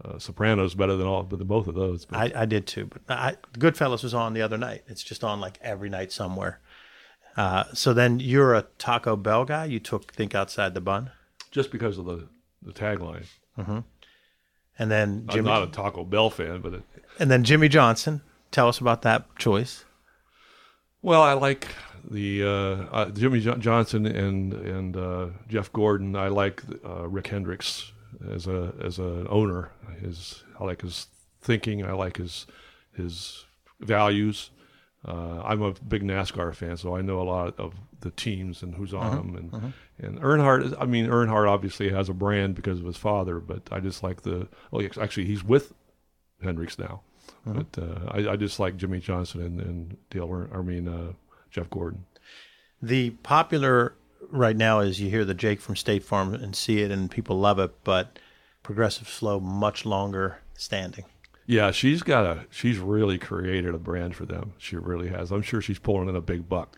uh, 0.02 0.18
Sopranos 0.18 0.74
better 0.74 0.94
than 0.96 1.06
all, 1.06 1.24
but 1.24 1.38
than 1.40 1.48
both 1.48 1.66
of 1.66 1.74
those. 1.74 2.04
But 2.06 2.34
I, 2.36 2.42
I 2.42 2.44
did 2.46 2.66
too, 2.66 2.86
but 2.86 3.02
I, 3.08 3.36
Goodfellas 3.58 4.02
was 4.04 4.14
on 4.14 4.32
the 4.32 4.42
other 4.42 4.56
night. 4.56 4.84
It's 4.86 5.02
just 5.02 5.24
on 5.24 5.40
like 5.40 5.58
every 5.60 5.90
night 5.90 6.12
somewhere. 6.12 6.60
Uh, 7.38 7.62
so 7.72 7.94
then 7.94 8.18
you're 8.18 8.52
a 8.52 8.62
Taco 8.78 9.14
Bell 9.14 9.44
guy. 9.44 9.64
You 9.66 9.78
took 9.78 10.12
Think 10.12 10.34
Outside 10.34 10.74
the 10.74 10.80
Bun, 10.80 11.12
just 11.52 11.70
because 11.70 11.96
of 11.96 12.04
the 12.04 12.26
the 12.62 12.72
tagline, 12.72 13.26
and 13.56 14.90
then 14.90 15.26
I'm 15.28 15.34
Jimmy, 15.34 15.48
not 15.48 15.62
a 15.62 15.68
Taco 15.68 16.04
Bell 16.04 16.30
fan, 16.30 16.60
but 16.60 16.74
it, 16.74 16.82
and 17.20 17.30
then 17.30 17.44
Jimmie 17.44 17.68
Johnson. 17.68 18.22
Tell 18.50 18.66
us 18.66 18.80
about 18.80 19.02
that 19.02 19.36
choice. 19.36 19.84
Well, 21.00 21.22
I 21.22 21.34
like 21.34 21.68
the 22.10 22.42
uh, 22.42 22.48
uh, 22.96 23.10
Jimmy 23.10 23.38
jo- 23.38 23.54
Johnson 23.56 24.04
and 24.04 24.52
and 24.52 24.96
uh, 24.96 25.26
Jeff 25.46 25.72
Gordon. 25.72 26.16
I 26.16 26.26
like 26.26 26.62
uh, 26.84 27.06
Rick 27.06 27.28
Hendricks 27.28 27.92
as 28.28 28.48
a 28.48 28.74
as 28.82 28.98
an 28.98 29.28
owner. 29.30 29.70
His 30.00 30.42
I 30.58 30.64
like 30.64 30.80
his 30.82 31.06
thinking. 31.40 31.84
I 31.84 31.92
like 31.92 32.16
his 32.16 32.46
his 32.96 33.44
values. 33.78 34.50
Uh, 35.06 35.40
I'm 35.44 35.62
a 35.62 35.72
big 35.86 36.02
NASCAR 36.02 36.54
fan, 36.54 36.76
so 36.76 36.96
I 36.96 37.02
know 37.02 37.20
a 37.20 37.24
lot 37.24 37.58
of 37.58 37.74
the 38.00 38.10
teams 38.10 38.62
and 38.62 38.74
who's 38.74 38.92
on 38.92 39.16
them. 39.16 39.36
And 39.36 39.72
and 39.98 40.20
Earnhardt, 40.20 40.64
is- 40.66 40.74
I 40.78 40.86
mean 40.86 41.06
Earnhardt 41.06 41.48
obviously 41.48 41.88
has 41.90 42.08
a 42.08 42.14
brand 42.14 42.54
because 42.56 42.80
of 42.80 42.84
his 42.86 42.96
father, 42.96 43.38
but 43.38 43.62
I 43.70 43.80
just 43.80 44.02
like 44.02 44.22
the. 44.22 44.48
Oh, 44.72 44.80
yes, 44.80 44.98
actually, 44.98 45.26
he's 45.26 45.44
with 45.44 45.72
Hendricks 46.42 46.78
now. 46.78 47.02
But 47.46 47.78
uh, 47.78 48.10
I, 48.10 48.30
I 48.32 48.36
just 48.36 48.58
like 48.60 48.76
Jimmie 48.76 49.00
Johnson 49.00 49.40
and, 49.40 49.60
and 49.60 49.96
Dale. 50.10 50.28
Earn- 50.32 50.50
I 50.52 50.60
mean 50.62 50.88
uh, 50.88 51.12
Jeff 51.50 51.70
Gordon. 51.70 52.04
The 52.82 53.10
popular 53.10 53.94
right 54.30 54.56
now 54.56 54.80
is 54.80 55.00
you 55.00 55.10
hear 55.10 55.24
the 55.24 55.34
Jake 55.34 55.60
from 55.60 55.76
State 55.76 56.02
Farm 56.04 56.34
and 56.34 56.54
see 56.54 56.80
it, 56.82 56.90
and 56.90 57.10
people 57.10 57.38
love 57.38 57.58
it, 57.58 57.72
but 57.84 58.18
Progressive's 58.62 59.10
Flo 59.10 59.40
much 59.40 59.86
longer 59.86 60.38
standing. 60.54 61.04
Yeah, 61.48 61.70
she's 61.70 62.02
got 62.02 62.26
a. 62.26 62.44
She's 62.50 62.78
really 62.78 63.16
created 63.16 63.74
a 63.74 63.78
brand 63.78 64.14
for 64.14 64.26
them. 64.26 64.52
She 64.58 64.76
really 64.76 65.08
has. 65.08 65.32
I'm 65.32 65.40
sure 65.40 65.62
she's 65.62 65.78
pulling 65.78 66.10
in 66.10 66.14
a 66.14 66.20
big 66.20 66.46
buck. 66.46 66.76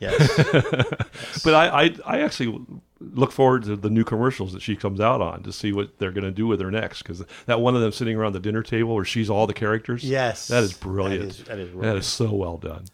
Yes, 0.00 0.34
But 1.44 1.54
I, 1.54 1.84
I, 1.84 1.94
I 2.04 2.20
actually 2.22 2.58
look 2.98 3.30
forward 3.30 3.64
to 3.64 3.76
the 3.76 3.90
new 3.90 4.02
commercials 4.02 4.52
that 4.54 4.62
she 4.62 4.74
comes 4.74 4.98
out 4.98 5.20
on 5.20 5.44
to 5.44 5.52
see 5.52 5.72
what 5.72 5.98
they're 5.98 6.10
going 6.10 6.24
to 6.24 6.30
do 6.32 6.46
with 6.48 6.60
her 6.60 6.72
next. 6.72 7.02
Because 7.02 7.22
that 7.46 7.60
one 7.60 7.76
of 7.76 7.82
them 7.82 7.92
sitting 7.92 8.16
around 8.16 8.32
the 8.32 8.40
dinner 8.40 8.64
table 8.64 8.96
where 8.96 9.04
she's 9.04 9.30
all 9.30 9.46
the 9.46 9.54
characters. 9.54 10.02
yes, 10.02 10.48
that 10.48 10.64
is 10.64 10.72
brilliant. 10.72 11.22
That 11.22 11.28
is, 11.28 11.44
that 11.44 11.58
is 11.58 11.80
That 11.82 11.96
is 11.96 12.06
so 12.06 12.32
well 12.32 12.56
done. 12.56 12.86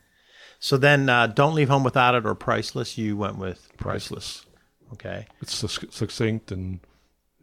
So 0.59 0.77
then, 0.77 1.09
uh, 1.09 1.29
don't 1.29 1.55
leave 1.55 1.69
home 1.71 1.85
without 1.85 2.15
it 2.15 2.27
or 2.27 2.35
priceless. 2.35 2.99
You 2.99 3.17
went 3.17 3.39
with 3.39 3.71
Priceless. 3.79 4.45
Okay. 4.93 5.27
It's 5.41 5.55
succinct 5.55 6.53
and 6.53 6.81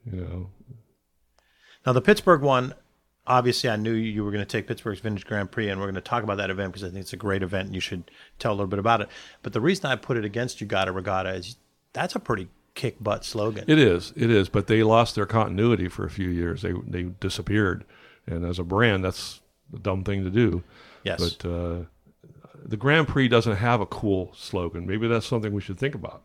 you 0.06 0.22
know 0.22 0.50
Now 1.88 1.94
the 1.94 2.01
Pittsburgh 2.01 2.42
one, 2.42 2.74
obviously, 3.25 3.70
I 3.70 3.75
knew 3.75 3.94
you 3.94 4.24
were 4.24 4.32
going 4.32 4.44
to 4.44 4.50
take 4.50 4.68
Pittsburgh's 4.68 5.00
Vintage 5.00 5.25
Grand 5.25 5.51
Prix, 5.51 5.70
and 5.70 5.80
we're 5.80 5.88
going 5.88 5.96
to 5.96 6.01
talk 6.01 6.24
about 6.24 6.38
that 6.38 6.50
event 6.50 6.74
because 6.74 6.84
I 6.84 6.89
think 6.89 7.01
it's 7.01 7.13
a 7.13 7.18
great 7.18 7.44
event, 7.44 7.68
and 7.68 7.75
you 7.75 7.82
should 7.82 8.12
tell 8.39 8.51
a 8.51 8.56
little 8.56 8.68
bit 8.68 8.80
about 8.80 9.01
it. 9.01 9.10
But 9.42 9.53
the 9.53 9.62
reason 9.62 9.86
I 9.86 9.96
put 9.96 10.18
it 10.18 10.25
against 10.25 10.62
you, 10.62 10.68
Gotta 10.68 10.92
Regatta, 10.92 11.34
is 11.34 11.56
that's 11.94 12.15
a 12.15 12.20
pretty 12.20 12.48
kick 12.75 13.01
butt 13.01 13.24
slogan. 13.24 13.65
It 13.68 13.80
is, 13.80 14.13
it 14.15 14.30
is, 14.30 14.50
but 14.50 14.68
they 14.68 14.84
lost 14.84 15.15
their 15.15 15.25
continuity 15.25 15.88
for 15.88 16.06
a 16.06 16.10
few 16.10 16.30
years. 16.30 16.62
They 16.62 16.74
they 16.88 17.03
disappeared, 17.03 17.86
and 18.27 18.46
as 18.46 18.60
a 18.60 18.63
brand, 18.63 19.03
that's 19.06 19.42
a 19.74 19.80
dumb 19.80 20.03
thing 20.03 20.24
to 20.24 20.30
do. 20.30 20.63
yes. 21.03 21.20
But 21.20 21.50
uh, 21.50 21.77
the 22.65 22.77
Grand 22.77 23.08
Prix 23.08 23.27
doesn't 23.27 23.58
have 23.58 23.82
a 23.82 23.86
cool 23.86 24.32
slogan. 24.36 24.86
Maybe 24.86 25.08
that's 25.08 25.25
something 25.25 25.53
we 25.53 25.62
should 25.62 25.77
think 25.77 25.96
about. 25.96 26.24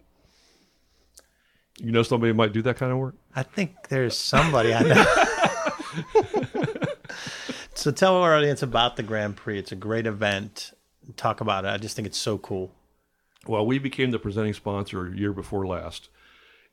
You 1.80 1.92
know, 1.92 2.02
somebody 2.02 2.32
might 2.32 2.52
do 2.52 2.62
that 2.62 2.76
kind 2.76 2.90
of 2.90 2.98
work. 2.98 3.14
I 3.36 3.44
think 3.44 3.88
there's 3.88 4.16
somebody 4.16 4.74
I 4.74 4.82
know. 4.82 5.24
so 7.88 7.92
tell 7.92 8.16
our 8.16 8.36
audience 8.36 8.62
about 8.62 8.96
the 8.96 9.02
Grand 9.02 9.34
Prix. 9.34 9.60
It's 9.60 9.72
a 9.72 9.76
great 9.76 10.06
event. 10.06 10.72
Talk 11.16 11.40
about 11.40 11.64
it. 11.64 11.68
I 11.68 11.78
just 11.78 11.96
think 11.96 12.04
it's 12.04 12.18
so 12.18 12.36
cool. 12.36 12.70
Well, 13.46 13.64
we 13.64 13.78
became 13.78 14.10
the 14.10 14.18
presenting 14.18 14.52
sponsor 14.52 15.08
year 15.14 15.32
before 15.32 15.66
last, 15.66 16.10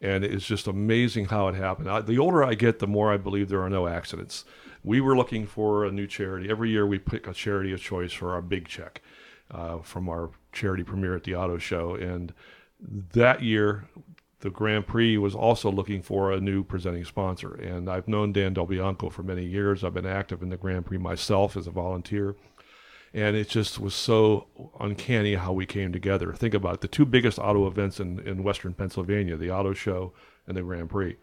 and 0.01 0.25
it's 0.25 0.45
just 0.45 0.67
amazing 0.67 1.27
how 1.27 1.47
it 1.47 1.55
happened. 1.55 1.89
I, 1.89 2.01
the 2.01 2.17
older 2.17 2.43
I 2.43 2.53
get, 2.55 2.79
the 2.79 2.87
more 2.87 3.13
I 3.13 3.15
believe 3.15 3.47
there 3.47 3.61
are 3.61 3.69
no 3.69 3.87
accidents. 3.87 4.43
We 4.83 4.99
were 4.99 5.15
looking 5.15 5.47
for 5.47 5.85
a 5.85 5.91
new 5.91 6.05
charity. 6.05 6.49
Every 6.49 6.69
year 6.69 6.85
we 6.85 6.99
pick 6.99 7.27
a 7.27 7.33
charity 7.33 7.71
of 7.71 7.79
choice 7.79 8.11
for 8.11 8.33
our 8.33 8.41
big 8.41 8.67
check 8.67 9.01
uh, 9.49 9.77
from 9.77 10.09
our 10.09 10.31
charity 10.51 10.83
premiere 10.83 11.15
at 11.15 11.23
the 11.23 11.35
auto 11.35 11.57
show. 11.57 11.95
And 11.95 12.33
that 13.13 13.41
year, 13.41 13.85
the 14.39 14.49
Grand 14.49 14.85
Prix 14.85 15.17
was 15.17 15.33
also 15.33 15.71
looking 15.71 16.01
for 16.01 16.31
a 16.31 16.39
new 16.39 16.63
presenting 16.63 17.05
sponsor. 17.05 17.55
And 17.55 17.89
I've 17.89 18.07
known 18.07 18.33
Dan 18.33 18.53
Del 18.53 18.65
Bianco 18.65 19.09
for 19.09 19.23
many 19.23 19.45
years. 19.45 19.83
I've 19.83 19.93
been 19.93 20.05
active 20.05 20.43
in 20.43 20.49
the 20.49 20.57
Grand 20.57 20.85
Prix 20.85 20.97
myself 20.97 21.55
as 21.57 21.67
a 21.67 21.71
volunteer 21.71 22.35
and 23.15 23.37
it 23.37 23.47
just 23.47 23.79
was 23.79 23.95
so 23.95 24.47
uncanny 24.81 25.35
how 25.35 25.53
we 25.53 25.65
came 25.65 25.93
together. 25.93 26.33
Think 26.33 26.53
about 26.53 26.75
it, 26.75 26.81
the 26.81 26.89
two 26.89 27.05
biggest 27.05 27.39
auto 27.39 27.65
events 27.65 28.01
in, 28.01 28.19
in 28.27 28.43
Western 28.43 28.73
Pennsylvania, 28.73 29.37
the 29.37 29.49
auto 29.49 29.73
show 29.73 30.11
and 30.45 30.57
the 30.57 30.61
Grand 30.61 30.89
Prix. 30.89 31.15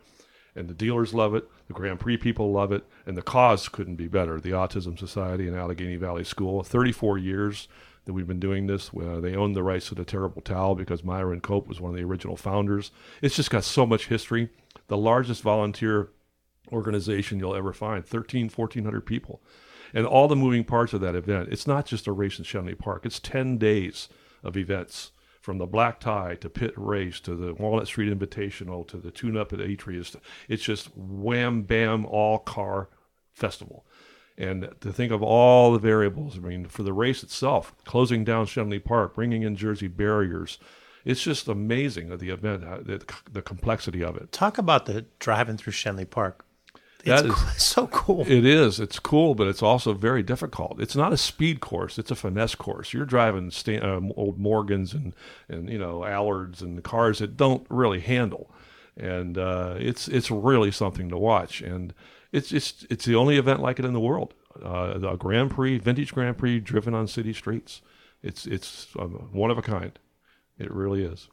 And 0.57 0.69
the 0.69 0.75
dealers 0.75 1.13
love 1.13 1.35
it, 1.35 1.47
the 1.69 1.75
Grand 1.75 2.01
Prix 2.01 2.17
people 2.17 2.51
love 2.51 2.73
it, 2.73 2.85
and 3.05 3.15
the 3.15 3.23
cause 3.23 3.69
couldn't 3.69 3.97
be 3.97 4.09
better. 4.09 4.41
The 4.41 4.53
Autism 4.53 4.99
Society 4.99 5.47
and 5.47 5.55
Allegheny 5.55 5.97
Valley 5.97 6.25
School, 6.25 6.63
34 6.63 7.19
years 7.19 7.69
that 8.05 8.13
we've 8.13 8.27
been 8.27 8.41
doing 8.41 8.67
this. 8.67 8.91
Uh, 8.95 9.21
they 9.21 9.35
own 9.35 9.53
the 9.53 9.63
rights 9.63 9.89
to 9.89 9.95
the 9.95 10.05
Terrible 10.05 10.43
Towel 10.43 10.75
because 10.75 11.05
Myron 11.05 11.41
Cope 11.41 11.69
was 11.69 11.81
one 11.81 11.91
of 11.91 11.97
the 11.97 12.05
original 12.05 12.37
founders. 12.37 12.91
It's 13.21 13.37
just 13.37 13.51
got 13.51 13.65
so 13.65 13.87
much 13.87 14.09
history. 14.09 14.49
The 14.89 14.97
largest 14.97 15.43
volunteer 15.43 16.11
organization 16.71 17.39
you'll 17.39 17.55
ever 17.55 17.73
find 17.73 18.05
13 18.05 18.49
1400 18.49 19.01
people 19.03 19.43
and 19.93 20.07
all 20.07 20.29
the 20.29 20.37
moving 20.37 20.65
parts 20.65 20.93
of 20.93 21.01
that 21.01 21.15
event 21.15 21.49
it's 21.51 21.67
not 21.67 21.87
just 21.87 22.07
a 22.07 22.13
race 22.13 22.39
in 22.39 22.45
Schenley 22.45 22.79
Park 22.79 23.05
it's 23.05 23.19
10 23.21 23.59
days 23.59 24.09
of 24.43 24.57
events 24.57 25.11
from 25.41 25.59
the 25.59 25.67
black 25.67 25.99
tie 25.99 26.37
to 26.37 26.49
pit 26.49 26.73
race 26.77 27.21
to 27.21 27.35
the 27.35 27.53
Walnut 27.55 27.89
Street 27.89 28.17
Invitational 28.17 28.87
to 28.89 28.97
the 28.97 29.11
tune 29.11 29.37
up 29.37 29.53
at 29.53 29.61
Atreus 29.61 30.17
it's 30.49 30.63
just 30.63 30.97
wham 30.97 31.63
bam 31.63 32.07
all 32.07 32.39
car 32.39 32.89
festival 33.33 33.85
and 34.43 34.69
to 34.81 34.93
think 34.93 35.13
of 35.13 35.23
all 35.23 35.73
the 35.73 35.79
variables 35.79 36.37
I 36.37 36.41
mean 36.41 36.67
for 36.67 36.83
the 36.83 36.93
race 36.93 37.23
itself 37.23 37.75
closing 37.85 38.25
down 38.25 38.47
Schenley 38.47 38.83
Park 38.83 39.15
bringing 39.15 39.43
in 39.43 39.57
Jersey 39.57 39.89
barriers 39.89 40.59
it's 41.05 41.23
just 41.23 41.49
amazing 41.49 42.11
of 42.13 42.21
the 42.21 42.31
event 42.31 42.65
uh, 42.65 42.79
the, 42.83 43.03
the 43.31 43.43
complexity 43.43 44.03
of 44.03 44.17
it 44.17 44.33
Talk 44.33 44.59
about 44.59 44.87
the 44.87 45.07
driving 45.19 45.57
through 45.57 45.73
Schenley 45.73 46.09
Park. 46.09 46.45
It's 47.05 47.21
That 47.23 47.27
is- 47.27 47.35
cool- 47.35 47.49
so 47.59 47.87
cool. 47.89 48.21
It 48.29 48.45
is. 48.47 48.79
It's 48.79 49.01
cool, 49.01 49.35
but 49.35 49.49
it's 49.49 49.61
also 49.63 49.93
very 49.93 50.23
difficult. 50.23 50.81
It's 50.81 50.95
not 50.95 51.13
a 51.13 51.17
speed 51.17 51.59
course. 51.61 51.99
It's 51.99 52.13
a 52.13 52.15
finesse 52.15 52.55
course. 52.55 52.93
You're 52.93 53.05
driving 53.17 53.51
sta- 53.51 53.81
uh, 53.81 54.01
old 54.17 54.39
Morgans 54.39 54.95
and 54.95 55.13
and 55.49 55.69
you 55.69 55.79
know 55.79 56.05
Allards 56.05 56.63
and 56.63 56.81
cars 56.85 57.19
that 57.19 57.37
don't 57.37 57.67
really 57.69 57.99
handle, 57.99 58.53
and 58.97 59.37
uh, 59.37 59.75
it's 59.79 60.07
it's 60.07 60.31
really 60.31 60.71
something 60.71 61.09
to 61.09 61.19
watch. 61.19 61.61
And 61.61 61.93
it's 62.33 62.51
it's 62.53 62.87
it's 62.91 63.05
the 63.05 63.15
only 63.15 63.37
event 63.37 63.61
like 63.61 63.79
it 63.79 63.85
in 63.85 63.93
the 63.93 64.01
world. 64.01 64.35
Uh, 64.63 64.99
the 64.99 65.17
Grand 65.17 65.51
Prix, 65.51 65.79
vintage 65.79 66.13
Grand 66.13 66.37
Prix, 66.37 66.61
driven 66.61 66.95
on 66.95 67.07
city 67.07 67.33
streets. 67.33 67.83
It's 68.23 68.47
it's 68.47 68.89
um, 68.99 69.29
one 69.33 69.51
of 69.51 69.59
a 69.59 69.63
kind. 69.63 69.99
It 70.59 70.71
really 70.73 71.05
is. 71.05 71.29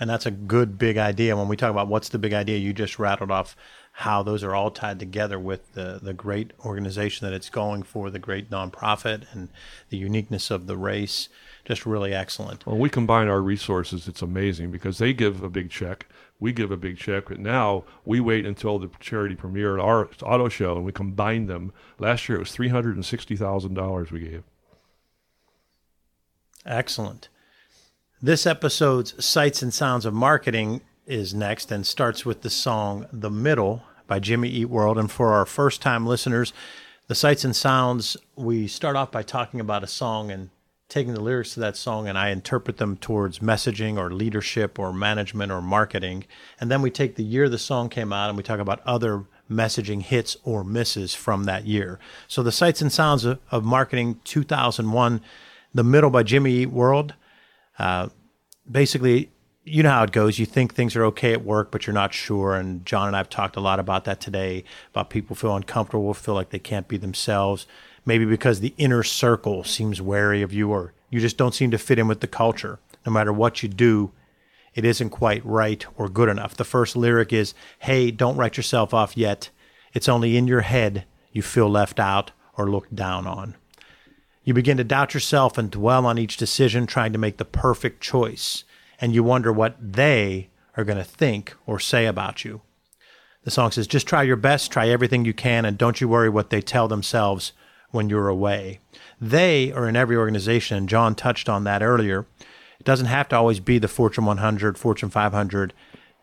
And 0.00 0.10
that's 0.10 0.26
a 0.26 0.30
good 0.30 0.76
big 0.76 0.96
idea. 0.98 1.36
When 1.36 1.46
we 1.48 1.56
talk 1.56 1.70
about 1.70 1.88
what's 1.88 2.08
the 2.08 2.18
big 2.18 2.32
idea, 2.32 2.58
you 2.58 2.72
just 2.72 2.98
rattled 2.98 3.30
off 3.30 3.56
how 3.98 4.24
those 4.24 4.42
are 4.42 4.56
all 4.56 4.72
tied 4.72 4.98
together 4.98 5.38
with 5.38 5.72
the, 5.74 6.00
the 6.02 6.12
great 6.12 6.52
organization 6.64 7.24
that 7.24 7.32
it's 7.32 7.48
going 7.48 7.84
for, 7.84 8.10
the 8.10 8.18
great 8.18 8.50
nonprofit, 8.50 9.24
and 9.32 9.48
the 9.88 9.96
uniqueness 9.96 10.50
of 10.50 10.66
the 10.66 10.76
race. 10.76 11.28
Just 11.64 11.86
really 11.86 12.12
excellent. 12.12 12.66
When 12.66 12.80
we 12.80 12.90
combine 12.90 13.28
our 13.28 13.40
resources, 13.40 14.08
it's 14.08 14.20
amazing 14.20 14.72
because 14.72 14.98
they 14.98 15.12
give 15.12 15.44
a 15.44 15.48
big 15.48 15.70
check. 15.70 16.08
We 16.40 16.52
give 16.52 16.72
a 16.72 16.76
big 16.76 16.98
check, 16.98 17.26
but 17.28 17.38
now 17.38 17.84
we 18.04 18.18
wait 18.18 18.44
until 18.44 18.80
the 18.80 18.90
charity 18.98 19.36
premiere 19.36 19.78
at 19.78 19.84
our 19.84 20.08
auto 20.24 20.48
show 20.48 20.74
and 20.74 20.84
we 20.84 20.90
combine 20.90 21.46
them. 21.46 21.72
Last 22.00 22.28
year 22.28 22.38
it 22.38 22.40
was 22.40 22.56
$360,000 22.56 24.10
we 24.10 24.20
gave. 24.20 24.42
Excellent. 26.66 27.28
This 28.20 28.44
episode's 28.44 29.24
Sights 29.24 29.62
and 29.62 29.72
Sounds 29.72 30.04
of 30.04 30.14
Marketing 30.14 30.80
is 31.06 31.34
next 31.34 31.70
and 31.70 31.86
starts 31.86 32.24
with 32.24 32.42
the 32.42 32.50
song 32.50 33.06
The 33.12 33.30
Middle 33.30 33.82
by 34.06 34.18
Jimmy 34.18 34.48
Eat 34.48 34.66
World. 34.66 34.98
And 34.98 35.10
for 35.10 35.32
our 35.32 35.46
first 35.46 35.82
time 35.82 36.06
listeners, 36.06 36.52
the 37.06 37.14
Sights 37.14 37.44
and 37.44 37.54
Sounds, 37.54 38.16
we 38.36 38.66
start 38.66 38.96
off 38.96 39.10
by 39.10 39.22
talking 39.22 39.60
about 39.60 39.84
a 39.84 39.88
song 39.88 40.30
and 40.30 40.50
taking 40.88 41.14
the 41.14 41.20
lyrics 41.20 41.54
to 41.54 41.60
that 41.60 41.76
song 41.76 42.08
and 42.08 42.16
I 42.16 42.28
interpret 42.28 42.76
them 42.76 42.96
towards 42.96 43.40
messaging 43.40 43.96
or 43.96 44.10
leadership 44.10 44.78
or 44.78 44.92
management 44.92 45.50
or 45.50 45.60
marketing. 45.60 46.24
And 46.60 46.70
then 46.70 46.82
we 46.82 46.90
take 46.90 47.16
the 47.16 47.24
year 47.24 47.48
the 47.48 47.58
song 47.58 47.88
came 47.88 48.12
out 48.12 48.28
and 48.28 48.36
we 48.36 48.42
talk 48.42 48.60
about 48.60 48.80
other 48.86 49.24
messaging 49.50 50.02
hits 50.02 50.36
or 50.44 50.64
misses 50.64 51.14
from 51.14 51.44
that 51.44 51.66
year. 51.66 51.98
So 52.28 52.42
the 52.42 52.52
Sights 52.52 52.80
and 52.80 52.92
Sounds 52.92 53.24
of, 53.24 53.38
of 53.50 53.64
Marketing 53.64 54.20
2001, 54.24 55.20
The 55.74 55.84
Middle 55.84 56.10
by 56.10 56.22
Jimmy 56.22 56.52
Eat 56.52 56.70
World. 56.70 57.14
Uh, 57.78 58.08
basically, 58.70 59.30
you 59.64 59.82
know 59.82 59.90
how 59.90 60.04
it 60.04 60.12
goes. 60.12 60.38
You 60.38 60.46
think 60.46 60.74
things 60.74 60.94
are 60.94 61.04
okay 61.06 61.32
at 61.32 61.44
work, 61.44 61.70
but 61.70 61.86
you're 61.86 61.94
not 61.94 62.12
sure. 62.12 62.54
And 62.54 62.84
John 62.84 63.06
and 63.06 63.16
I 63.16 63.20
have 63.20 63.30
talked 63.30 63.56
a 63.56 63.60
lot 63.60 63.80
about 63.80 64.04
that 64.04 64.20
today 64.20 64.64
about 64.90 65.10
people 65.10 65.34
feel 65.34 65.56
uncomfortable, 65.56 66.12
feel 66.14 66.34
like 66.34 66.50
they 66.50 66.58
can't 66.58 66.88
be 66.88 66.96
themselves 66.96 67.66
maybe 68.04 68.24
because 68.24 68.60
the 68.60 68.74
inner 68.76 69.02
circle 69.02 69.64
seems 69.64 70.00
wary 70.00 70.42
of 70.42 70.52
you 70.52 70.70
or 70.70 70.92
you 71.10 71.20
just 71.20 71.36
don't 71.36 71.54
seem 71.54 71.70
to 71.70 71.78
fit 71.78 71.98
in 71.98 72.08
with 72.08 72.20
the 72.20 72.26
culture. 72.26 72.78
No 73.06 73.12
matter 73.12 73.32
what 73.32 73.62
you 73.62 73.68
do, 73.68 74.12
it 74.74 74.84
isn't 74.84 75.10
quite 75.10 75.44
right 75.44 75.84
or 75.96 76.08
good 76.08 76.28
enough. 76.28 76.56
The 76.56 76.64
first 76.64 76.96
lyric 76.96 77.32
is, 77.32 77.54
Hey, 77.80 78.10
don't 78.10 78.36
write 78.36 78.56
yourself 78.56 78.92
off 78.92 79.16
yet. 79.16 79.50
It's 79.92 80.08
only 80.08 80.36
in 80.36 80.48
your 80.48 80.62
head 80.62 81.04
you 81.32 81.42
feel 81.42 81.68
left 81.68 82.00
out 82.00 82.32
or 82.56 82.70
looked 82.70 82.94
down 82.94 83.26
on. 83.26 83.54
You 84.42 84.54
begin 84.54 84.76
to 84.76 84.84
doubt 84.84 85.14
yourself 85.14 85.56
and 85.56 85.70
dwell 85.70 86.04
on 86.04 86.18
each 86.18 86.36
decision, 86.36 86.86
trying 86.86 87.12
to 87.12 87.18
make 87.18 87.38
the 87.38 87.44
perfect 87.44 88.02
choice. 88.02 88.64
And 89.00 89.14
you 89.14 89.22
wonder 89.22 89.52
what 89.52 89.76
they 89.80 90.48
are 90.76 90.84
going 90.84 90.98
to 90.98 91.04
think 91.04 91.54
or 91.66 91.78
say 91.78 92.06
about 92.06 92.44
you. 92.44 92.62
The 93.44 93.50
song 93.50 93.70
says, 93.70 93.86
Just 93.86 94.06
try 94.06 94.22
your 94.22 94.36
best, 94.36 94.70
try 94.70 94.88
everything 94.88 95.24
you 95.24 95.34
can, 95.34 95.64
and 95.64 95.76
don't 95.76 96.00
you 96.00 96.08
worry 96.08 96.28
what 96.28 96.50
they 96.50 96.60
tell 96.60 96.88
themselves 96.88 97.52
when 97.90 98.08
you're 98.08 98.28
away. 98.28 98.80
They 99.20 99.70
are 99.72 99.88
in 99.88 99.96
every 99.96 100.16
organization, 100.16 100.76
and 100.76 100.88
John 100.88 101.14
touched 101.14 101.48
on 101.48 101.64
that 101.64 101.82
earlier. 101.82 102.26
It 102.80 102.84
doesn't 102.84 103.06
have 103.06 103.28
to 103.28 103.36
always 103.36 103.60
be 103.60 103.78
the 103.78 103.88
Fortune 103.88 104.24
100, 104.24 104.76
Fortune 104.76 105.10
500. 105.10 105.72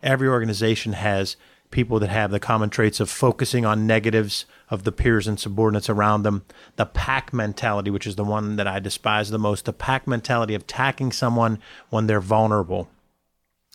Every 0.02 0.28
organization 0.28 0.92
has 0.94 1.36
people 1.72 1.98
that 1.98 2.10
have 2.10 2.30
the 2.30 2.38
common 2.38 2.70
traits 2.70 3.00
of 3.00 3.10
focusing 3.10 3.66
on 3.66 3.86
negatives 3.86 4.46
of 4.70 4.84
the 4.84 4.92
peers 4.92 5.26
and 5.26 5.40
subordinates 5.40 5.90
around 5.90 6.22
them, 6.22 6.44
the 6.76 6.86
pack 6.86 7.32
mentality, 7.32 7.90
which 7.90 8.06
is 8.06 8.14
the 8.14 8.24
one 8.24 8.54
that 8.56 8.68
I 8.68 8.78
despise 8.78 9.30
the 9.30 9.38
most, 9.38 9.64
the 9.64 9.72
pack 9.72 10.06
mentality 10.06 10.54
of 10.54 10.62
attacking 10.62 11.10
someone 11.10 11.58
when 11.90 12.06
they're 12.06 12.20
vulnerable. 12.20 12.88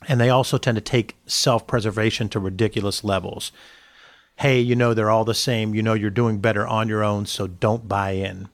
And 0.07 0.21
they 0.21 0.29
also 0.29 0.57
tend 0.57 0.75
to 0.75 0.81
take 0.81 1.17
self 1.25 1.67
preservation 1.67 2.29
to 2.29 2.39
ridiculous 2.39 3.03
levels 3.03 3.51
hey, 4.37 4.59
you 4.59 4.75
know, 4.75 4.93
they're 4.93 5.09
all 5.09 5.25
the 5.25 5.33
same. 5.33 5.73
You 5.73 5.81
know, 5.83 5.95
you're 5.95 6.09
doing 6.09 6.39
better 6.39 6.65
on 6.65 6.87
your 6.87 7.03
own, 7.03 7.25
so 7.25 7.47
don't 7.47 7.87
buy 7.87 8.11
in. 8.11 8.49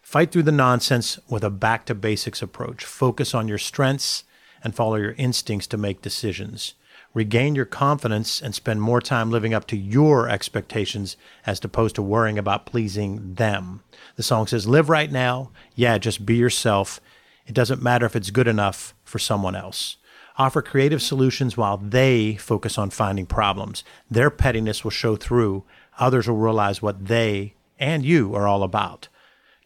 Fight 0.00 0.30
through 0.30 0.44
the 0.44 0.52
nonsense 0.52 1.18
with 1.28 1.42
a 1.42 1.50
back 1.50 1.86
to 1.86 1.94
basics 1.94 2.40
approach. 2.40 2.84
Focus 2.84 3.34
on 3.34 3.48
your 3.48 3.58
strengths 3.58 4.24
and 4.62 4.74
follow 4.74 4.96
your 4.96 5.12
instincts 5.12 5.66
to 5.68 5.76
make 5.76 6.02
decisions. 6.02 6.74
Regain 7.14 7.54
your 7.54 7.64
confidence 7.64 8.42
and 8.42 8.54
spend 8.54 8.82
more 8.82 9.00
time 9.00 9.30
living 9.30 9.54
up 9.54 9.66
to 9.68 9.76
your 9.76 10.28
expectations 10.28 11.16
as 11.46 11.64
opposed 11.64 11.94
to 11.94 12.02
worrying 12.02 12.38
about 12.38 12.66
pleasing 12.66 13.34
them. 13.34 13.82
The 14.16 14.22
song 14.22 14.46
says, 14.46 14.66
Live 14.66 14.88
right 14.88 15.10
now. 15.10 15.50
Yeah, 15.74 15.96
just 15.98 16.26
be 16.26 16.34
yourself. 16.36 17.00
It 17.46 17.54
doesn't 17.54 17.82
matter 17.82 18.04
if 18.04 18.16
it's 18.16 18.30
good 18.30 18.48
enough 18.48 18.94
for 19.04 19.18
someone 19.18 19.54
else 19.54 19.96
offer 20.36 20.60
creative 20.60 21.02
solutions 21.02 21.56
while 21.56 21.76
they 21.76 22.34
focus 22.34 22.76
on 22.76 22.90
finding 22.90 23.26
problems. 23.26 23.84
Their 24.10 24.30
pettiness 24.30 24.82
will 24.82 24.90
show 24.90 25.16
through. 25.16 25.64
Others 25.98 26.28
will 26.28 26.36
realize 26.36 26.82
what 26.82 27.06
they 27.06 27.54
and 27.78 28.04
you 28.04 28.34
are 28.34 28.46
all 28.46 28.62
about. 28.62 29.08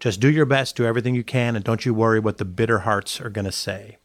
Just 0.00 0.20
do 0.20 0.30
your 0.30 0.46
best, 0.46 0.76
do 0.76 0.84
everything 0.84 1.14
you 1.14 1.24
can, 1.24 1.56
and 1.56 1.64
don't 1.64 1.84
you 1.84 1.92
worry 1.92 2.20
what 2.20 2.38
the 2.38 2.44
bitter 2.44 2.80
hearts 2.80 3.20
are 3.20 3.30
going 3.30 3.44
to 3.44 3.52
say. 3.52 3.98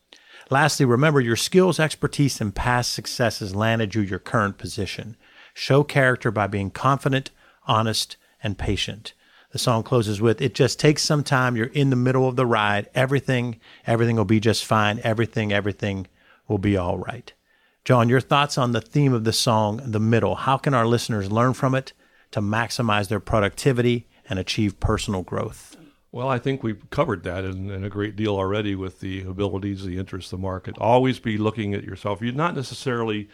Lastly, 0.54 0.86
remember 0.86 1.20
your 1.20 1.36
skills, 1.36 1.80
expertise, 1.80 2.40
and 2.40 2.54
past 2.54 2.94
successes 2.94 3.56
landed 3.56 3.96
you 3.96 4.04
your 4.04 4.20
current 4.20 4.60
position. 4.60 5.18
Show 5.56 5.84
character 5.84 6.30
by 6.30 6.46
being 6.46 6.70
confident, 6.70 7.32
honest, 7.66 8.18
and 8.44 8.56
patient. 8.56 9.14
The 9.52 9.58
song 9.58 9.82
closes 9.82 10.22
with, 10.22 10.44
It 10.44 10.54
just 10.54 10.80
takes 10.80 11.02
some 11.02 11.24
time. 11.24 11.56
You're 11.56 11.66
in 11.66 11.90
the 11.90 11.96
middle 11.96 12.28
of 12.28 12.36
the 12.36 12.46
ride. 12.46 12.88
Everything, 12.94 13.60
everything 13.88 14.16
will 14.16 14.26
be 14.26 14.40
just 14.40 14.64
fine. 14.64 15.02
Everything, 15.04 15.52
everything 15.52 16.06
will 16.48 16.60
be 16.60 16.78
all 16.78 17.00
right. 17.00 17.34
John, 17.84 18.08
your 18.08 18.22
thoughts 18.22 18.56
on 18.56 18.74
the 18.74 18.82
theme 18.82 19.14
of 19.14 19.24
the 19.24 19.34
song, 19.34 19.82
The 19.84 20.00
Middle. 20.00 20.36
How 20.36 20.58
can 20.58 20.76
our 20.76 20.86
listeners 20.86 21.32
learn 21.32 21.56
from 21.56 21.74
it 21.74 21.94
to 22.30 22.42
maximize 22.42 23.08
their 23.08 23.20
productivity 23.20 24.06
and 24.30 24.38
achieve 24.38 24.80
personal 24.80 25.24
growth? 25.24 25.76
Well, 26.14 26.30
I 26.30 26.38
think 26.38 26.62
we've 26.62 26.88
covered 26.92 27.24
that 27.24 27.44
in, 27.44 27.72
in, 27.72 27.84
a 27.84 27.90
great 27.90 28.16
deal 28.16 28.36
already 28.36 28.76
with 28.76 29.00
the 29.00 29.24
abilities, 29.24 29.84
the 29.84 29.98
interests, 29.98 30.30
the 30.30 30.38
market. 30.38 30.78
Always 30.78 31.18
be 31.18 31.40
looking 31.40 31.74
at 31.74 31.84
yourself. 31.84 32.22
You're 32.22 32.34
not 32.34 32.56
necessarily 32.56 33.30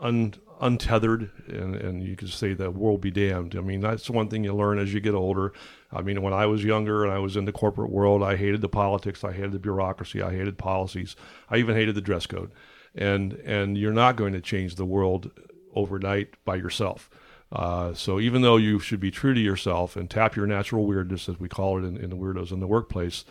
un, 0.00 0.32
untethered, 0.58 1.30
and, 1.48 1.76
and 1.76 2.02
you 2.02 2.16
can 2.16 2.28
say 2.28 2.54
the 2.54 2.70
world 2.70 3.02
be 3.02 3.10
damned. 3.10 3.54
I 3.54 3.60
mean, 3.60 3.82
that's 3.82 4.08
one 4.08 4.30
thing 4.30 4.42
you 4.42 4.54
learn 4.54 4.78
as 4.78 4.94
you 4.94 5.00
get 5.00 5.12
older. 5.12 5.52
I 5.92 6.00
mean, 6.00 6.22
when 6.22 6.32
I 6.32 6.46
was 6.46 6.64
younger 6.64 7.04
and 7.04 7.12
I 7.12 7.18
was 7.18 7.36
in 7.36 7.44
the 7.44 7.52
corporate 7.52 7.90
world, 7.90 8.22
I 8.22 8.36
hated 8.36 8.62
the 8.62 8.70
politics, 8.70 9.22
I 9.22 9.32
hated 9.34 9.52
the 9.52 9.58
bureaucracy, 9.58 10.22
I 10.22 10.30
hated 10.30 10.56
policies, 10.56 11.16
I 11.50 11.58
even 11.58 11.76
hated 11.76 11.94
the 11.94 12.00
dress 12.00 12.24
code. 12.24 12.52
And 12.94 13.34
and 13.44 13.76
you're 13.76 13.92
not 13.92 14.16
going 14.16 14.32
to 14.32 14.40
change 14.40 14.76
the 14.76 14.86
world 14.86 15.30
overnight 15.74 16.42
by 16.46 16.54
yourself. 16.54 17.10
Uh, 17.54 17.94
so 17.94 18.18
even 18.18 18.42
though 18.42 18.56
you 18.56 18.80
should 18.80 19.00
be 19.00 19.12
true 19.12 19.32
to 19.32 19.40
yourself 19.40 19.94
and 19.96 20.10
tap 20.10 20.34
your 20.34 20.46
natural 20.46 20.86
weirdness, 20.86 21.28
as 21.28 21.38
we 21.38 21.48
call 21.48 21.78
it 21.78 21.86
in, 21.86 21.96
in 21.96 22.10
the 22.10 22.16
weirdos 22.16 22.50
in 22.50 22.58
the 22.58 22.66
workplace, 22.66 23.24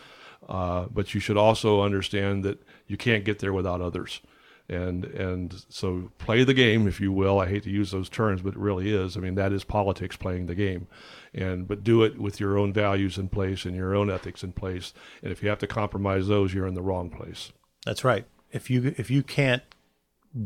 uh, 0.47 0.85
but 0.91 1.13
you 1.13 1.19
should 1.19 1.37
also 1.37 1.81
understand 1.81 2.43
that 2.43 2.61
you 2.87 2.95
can't 2.95 3.25
get 3.25 3.39
there 3.39 3.53
without 3.53 3.81
others. 3.81 4.21
And 4.69 5.03
and 5.03 5.65
so 5.67 6.09
play 6.19 6.45
the 6.45 6.53
game 6.53 6.87
if 6.87 7.01
you 7.01 7.11
will. 7.11 7.37
I 7.37 7.49
hate 7.49 7.63
to 7.63 7.69
use 7.69 7.91
those 7.91 8.07
terms 8.07 8.41
but 8.41 8.53
it 8.53 8.59
really 8.59 8.93
is. 8.93 9.17
I 9.17 9.19
mean 9.19 9.35
that 9.35 9.51
is 9.51 9.65
politics 9.65 10.15
playing 10.15 10.45
the 10.45 10.55
game. 10.55 10.87
And 11.33 11.67
but 11.67 11.83
do 11.83 12.01
it 12.03 12.17
with 12.17 12.39
your 12.39 12.57
own 12.57 12.71
values 12.71 13.17
in 13.17 13.27
place 13.27 13.65
and 13.65 13.75
your 13.75 13.93
own 13.93 14.09
ethics 14.09 14.41
in 14.41 14.53
place. 14.53 14.93
And 15.21 15.33
if 15.33 15.43
you 15.43 15.49
have 15.49 15.59
to 15.59 15.67
compromise 15.67 16.29
those 16.29 16.53
you're 16.53 16.67
in 16.67 16.75
the 16.75 16.81
wrong 16.81 17.09
place. 17.09 17.51
That's 17.85 18.05
right. 18.05 18.25
If 18.51 18.69
you 18.69 18.95
if 18.97 19.11
you 19.11 19.21
can't 19.21 19.63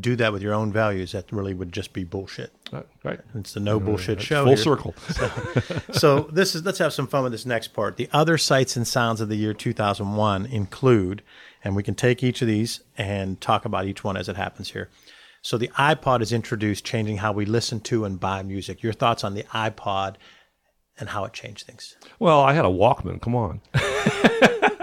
do 0.00 0.16
that 0.16 0.32
with 0.32 0.42
your 0.42 0.52
own 0.52 0.72
values 0.72 1.12
that 1.12 1.30
really 1.32 1.54
would 1.54 1.72
just 1.72 1.92
be 1.92 2.04
bullshit 2.04 2.52
right, 2.72 2.86
right. 3.04 3.20
it's 3.34 3.54
the 3.54 3.60
no 3.60 3.80
bullshit 3.80 4.20
show 4.20 4.44
full 4.44 4.54
here. 4.54 4.56
circle 4.56 4.94
so, 5.10 5.80
so 5.92 6.20
this 6.32 6.54
is 6.54 6.64
let's 6.64 6.78
have 6.78 6.92
some 6.92 7.06
fun 7.06 7.22
with 7.22 7.32
this 7.32 7.46
next 7.46 7.68
part 7.68 7.96
the 7.96 8.08
other 8.12 8.36
sights 8.36 8.76
and 8.76 8.86
sounds 8.86 9.20
of 9.20 9.28
the 9.28 9.36
year 9.36 9.54
2001 9.54 10.46
include 10.46 11.22
and 11.64 11.74
we 11.76 11.82
can 11.82 11.94
take 11.94 12.22
each 12.22 12.42
of 12.42 12.48
these 12.48 12.80
and 12.96 13.40
talk 13.40 13.64
about 13.64 13.86
each 13.86 14.04
one 14.04 14.16
as 14.16 14.28
it 14.28 14.36
happens 14.36 14.70
here. 14.70 14.88
So 15.42 15.56
the 15.56 15.68
iPod 15.68 16.20
is 16.20 16.32
introduced, 16.32 16.84
changing 16.84 17.18
how 17.18 17.32
we 17.32 17.44
listen 17.44 17.80
to 17.80 18.04
and 18.04 18.18
buy 18.18 18.42
music. 18.42 18.82
Your 18.82 18.92
thoughts 18.92 19.24
on 19.24 19.34
the 19.34 19.44
iPod 19.44 20.16
and 20.98 21.10
how 21.10 21.24
it 21.24 21.32
changed 21.32 21.66
things? 21.66 21.96
Well, 22.18 22.40
I 22.40 22.54
had 22.54 22.64
a 22.64 22.68
Walkman. 22.68 23.20
Come 23.22 23.36
on. 23.36 23.60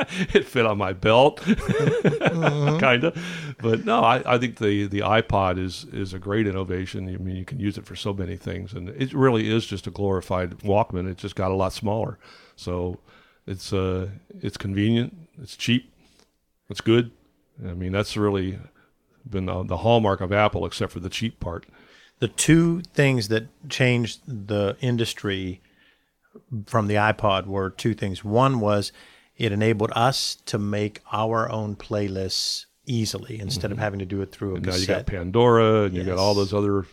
it 0.33 0.45
fit 0.45 0.65
on 0.65 0.77
my 0.77 0.93
belt, 0.93 1.41
mm-hmm. 1.41 2.79
kind 2.79 3.03
of. 3.03 3.55
But 3.59 3.85
no, 3.85 4.01
I, 4.01 4.35
I, 4.35 4.37
think 4.37 4.57
the, 4.57 4.87
the 4.87 4.99
iPod 4.99 5.57
is 5.57 5.85
is 5.91 6.13
a 6.13 6.19
great 6.19 6.47
innovation. 6.47 7.07
I 7.07 7.17
mean, 7.17 7.35
you 7.35 7.45
can 7.45 7.59
use 7.59 7.77
it 7.77 7.85
for 7.85 7.95
so 7.95 8.13
many 8.13 8.37
things, 8.37 8.73
and 8.73 8.89
it 8.89 9.13
really 9.13 9.49
is 9.49 9.65
just 9.65 9.87
a 9.87 9.91
glorified 9.91 10.59
Walkman. 10.59 11.09
It 11.09 11.17
just 11.17 11.35
got 11.35 11.51
a 11.51 11.55
lot 11.55 11.73
smaller, 11.73 12.17
so 12.55 12.99
it's 13.47 13.73
uh 13.73 14.09
it's 14.41 14.57
convenient, 14.57 15.15
it's 15.41 15.55
cheap, 15.55 15.91
it's 16.69 16.81
good. 16.81 17.11
I 17.63 17.73
mean, 17.73 17.91
that's 17.91 18.17
really 18.17 18.59
been 19.29 19.45
the, 19.45 19.63
the 19.63 19.77
hallmark 19.77 20.21
of 20.21 20.31
Apple, 20.31 20.65
except 20.65 20.91
for 20.91 20.99
the 20.99 21.09
cheap 21.09 21.39
part. 21.39 21.65
The 22.19 22.27
two 22.27 22.81
things 22.93 23.27
that 23.29 23.47
changed 23.69 24.21
the 24.27 24.77
industry 24.81 25.61
from 26.65 26.87
the 26.87 26.95
iPod 26.95 27.45
were 27.45 27.69
two 27.69 27.93
things. 27.93 28.23
One 28.23 28.59
was 28.59 28.91
it 29.37 29.51
enabled 29.51 29.91
us 29.95 30.35
to 30.45 30.57
make 30.57 31.01
our 31.11 31.49
own 31.51 31.75
playlists 31.75 32.65
easily 32.85 33.39
instead 33.39 33.71
of 33.71 33.77
having 33.77 33.99
to 33.99 34.05
do 34.05 34.21
it 34.21 34.31
through 34.31 34.55
a 34.55 34.59
Mm-hmm. 34.59 34.69
now 34.69 34.75
you 34.75 34.87
got 34.87 35.05
Pandora, 35.05 35.83
and 35.83 35.95
you 35.95 36.03
got 36.03 36.17
all 36.17 36.33
those 36.33 36.53
other 36.53 36.85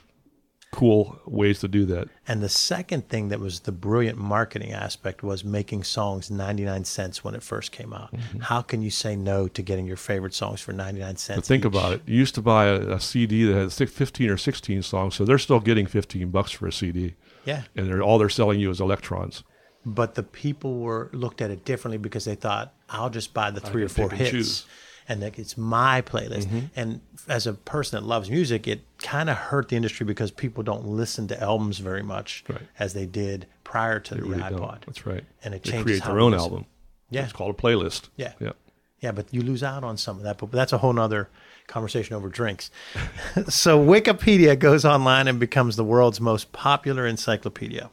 cool 0.72 1.20
ways 1.26 1.58
to 1.60 1.68
do 1.68 1.84
that. 1.84 2.08
And 2.26 2.42
the 2.42 2.48
second 2.48 3.08
thing 3.10 3.28
that 3.28 3.38
was 3.38 3.60
the 3.60 3.72
brilliant 3.72 4.16
marketing 4.16 4.72
aspect 4.72 5.22
was 5.22 5.44
making 5.44 5.84
songs 5.84 6.30
99 6.30 6.84
cents 6.84 7.22
when 7.22 7.34
it 7.34 7.42
first 7.42 7.72
came 7.72 7.92
out. 7.92 8.14
How 8.40 8.62
can 8.62 8.80
you 8.80 8.88
say 8.90 9.14
no 9.14 9.48
to 9.48 9.60
getting 9.62 9.86
your 9.86 9.98
favorite 9.98 10.32
songs 10.32 10.62
for 10.62 10.72
99 10.72 11.16
cents? 11.16 11.36
But 11.36 11.44
think 11.44 11.64
each? 11.64 11.66
about 11.66 11.92
it. 11.92 12.02
You 12.06 12.16
used 12.16 12.34
to 12.36 12.42
buy 12.42 12.66
a, 12.66 12.94
a 12.94 13.00
CD 13.00 13.44
that 13.44 13.54
had 13.78 13.90
15 13.90 14.30
or 14.30 14.38
16 14.38 14.82
songs, 14.82 15.14
so 15.14 15.26
they're 15.26 15.36
still 15.36 15.60
getting 15.60 15.86
15 15.86 16.30
bucks 16.30 16.52
for 16.52 16.66
a 16.66 16.72
CD. 16.72 17.16
Yeah. 17.44 17.64
And 17.76 17.88
they're, 17.88 18.02
all 18.02 18.18
they're 18.18 18.30
selling 18.30 18.58
you 18.58 18.70
is 18.70 18.80
electrons. 18.80 19.44
But 19.84 20.14
the 20.14 20.22
people 20.22 20.78
were 20.78 21.10
looked 21.12 21.40
at 21.42 21.50
it 21.50 21.64
differently 21.64 21.98
because 21.98 22.24
they 22.24 22.36
thought, 22.36 22.72
I'll 22.88 23.10
just 23.10 23.34
buy 23.34 23.50
the 23.50 23.60
three 23.60 23.82
or 23.82 23.88
four 23.88 24.08
and 24.10 24.18
hits. 24.18 24.30
choose. 24.30 24.66
And 25.08 25.20
that 25.22 25.36
it's 25.38 25.58
my 25.58 26.00
playlist. 26.02 26.44
Mm-hmm. 26.46 26.66
And 26.76 27.00
as 27.28 27.48
a 27.48 27.54
person 27.54 28.00
that 28.00 28.06
loves 28.06 28.30
music, 28.30 28.68
it 28.68 28.82
kind 28.98 29.28
of 29.28 29.36
hurt 29.36 29.68
the 29.68 29.74
industry 29.76 30.06
because 30.06 30.30
people 30.30 30.62
don't 30.62 30.86
listen 30.86 31.26
to 31.28 31.42
albums 31.42 31.78
very 31.78 32.04
much 32.04 32.44
Right. 32.48 32.60
as 32.78 32.94
they 32.94 33.06
did 33.06 33.46
prior 33.64 33.98
to 33.98 34.14
the 34.14 34.22
really 34.22 34.40
iPod. 34.42 34.56
don't. 34.58 34.86
That's 34.86 35.04
right. 35.04 35.24
And 35.42 35.54
it 35.54 35.64
they 35.64 35.72
changes 35.72 35.84
create 36.00 36.04
their 36.04 36.20
own 36.20 36.30
listen. 36.30 36.44
album. 36.44 36.66
Yeah. 37.10 37.24
It's 37.24 37.32
called 37.32 37.56
a 37.58 37.60
playlist. 37.60 38.08
Yeah. 38.16 38.34
Yeah. 38.38 38.52
Yeah, 39.00 39.10
but 39.10 39.26
you 39.34 39.42
lose 39.42 39.64
out 39.64 39.82
on 39.82 39.96
some 39.96 40.18
of 40.18 40.22
that. 40.22 40.38
But 40.38 40.52
that's 40.52 40.72
a 40.72 40.78
whole 40.78 40.92
nother 40.92 41.28
conversation 41.66 42.14
over 42.14 42.28
drinks. 42.28 42.70
so 43.48 43.84
Wikipedia 43.84 44.56
goes 44.56 44.84
online 44.84 45.26
and 45.26 45.40
becomes 45.40 45.74
the 45.74 45.82
world's 45.84 46.20
most 46.20 46.52
popular 46.52 47.04
encyclopedia. 47.08 47.90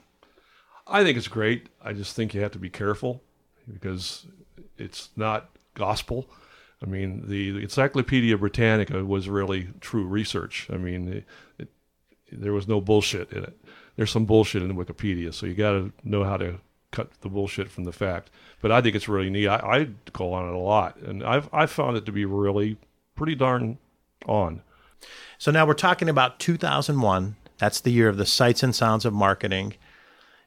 I 0.90 1.04
think 1.04 1.18
it's 1.18 1.28
great. 1.28 1.68
I 1.84 1.94
just 1.94 2.16
think 2.16 2.34
you 2.34 2.42
have 2.42 2.52
to 2.52 2.60
be 2.60 2.70
careful 2.70 3.22
because 3.72 4.26
it's 4.78 5.10
not 5.16 5.50
gospel. 5.76 6.30
I 6.82 6.86
mean, 6.86 7.28
the, 7.28 7.52
the 7.52 7.60
Encyclopedia 7.60 8.38
Britannica 8.38 9.04
was 9.04 9.30
really 9.30 9.70
true 9.82 10.06
research. 10.06 10.68
I 10.72 10.78
mean, 10.78 11.10
it, 11.10 11.26
it, 11.58 11.70
there 12.32 12.54
was 12.54 12.68
no 12.68 12.80
bullshit 12.80 13.32
in 13.32 13.44
it. 13.44 13.58
There's 13.96 14.12
some 14.12 14.26
bullshit 14.26 14.64
in 14.64 14.76
Wikipedia, 14.76 15.34
so 15.34 15.46
you 15.46 15.54
got 15.54 15.72
to 15.72 15.92
know 16.04 16.24
how 16.24 16.38
to 16.38 16.60
cut 16.92 17.12
the 17.22 17.30
bullshit 17.30 17.70
from 17.70 17.84
the 17.84 17.92
fact. 17.92 18.30
But 18.62 18.72
I 18.72 18.82
think 18.82 18.96
it's 18.96 19.10
really 19.10 19.30
neat. 19.30 19.48
I, 19.48 19.58
I 19.58 19.88
go 20.14 20.34
on 20.34 20.48
it 20.48 20.54
a 20.54 20.58
lot, 20.58 20.98
and 20.98 21.24
I've 21.24 21.50
I 21.54 21.66
found 21.66 21.98
it 21.98 22.06
to 22.06 22.12
be 22.12 22.26
really 22.26 22.78
pretty 23.16 23.36
darn 23.36 23.78
on. 24.26 24.62
So 25.38 25.52
now 25.52 25.66
we're 25.66 25.74
talking 25.74 26.10
about 26.10 26.40
2001. 26.40 27.36
That's 27.58 27.82
the 27.82 27.92
year 27.92 28.08
of 28.08 28.18
the 28.18 28.26
sights 28.26 28.64
and 28.64 28.74
sounds 28.74 29.06
of 29.06 29.14
marketing. 29.14 29.76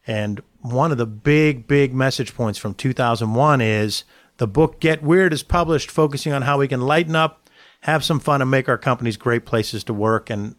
And 0.06 0.42
one 0.60 0.90
of 0.92 0.98
the 0.98 1.06
big, 1.06 1.66
big 1.66 1.94
message 1.94 2.34
points 2.34 2.58
from 2.58 2.74
2001 2.74 3.60
is 3.60 4.04
the 4.38 4.46
book 4.46 4.80
Get 4.80 5.02
Weird 5.02 5.32
is 5.32 5.42
published, 5.42 5.90
focusing 5.90 6.32
on 6.32 6.42
how 6.42 6.58
we 6.58 6.66
can 6.68 6.80
lighten 6.80 7.14
up, 7.14 7.48
have 7.82 8.04
some 8.04 8.18
fun, 8.20 8.42
and 8.42 8.50
make 8.50 8.68
our 8.68 8.78
companies 8.78 9.16
great 9.16 9.44
places 9.44 9.84
to 9.84 9.94
work. 9.94 10.28
And 10.30 10.56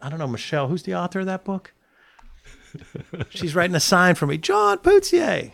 I 0.00 0.08
don't 0.08 0.18
know, 0.18 0.28
Michelle, 0.28 0.68
who's 0.68 0.84
the 0.84 0.94
author 0.94 1.20
of 1.20 1.26
that 1.26 1.44
book? 1.44 1.72
She's 3.30 3.54
writing 3.54 3.74
a 3.76 3.80
sign 3.80 4.14
for 4.14 4.26
me, 4.26 4.38
John 4.38 4.78
Putzier. 4.78 5.52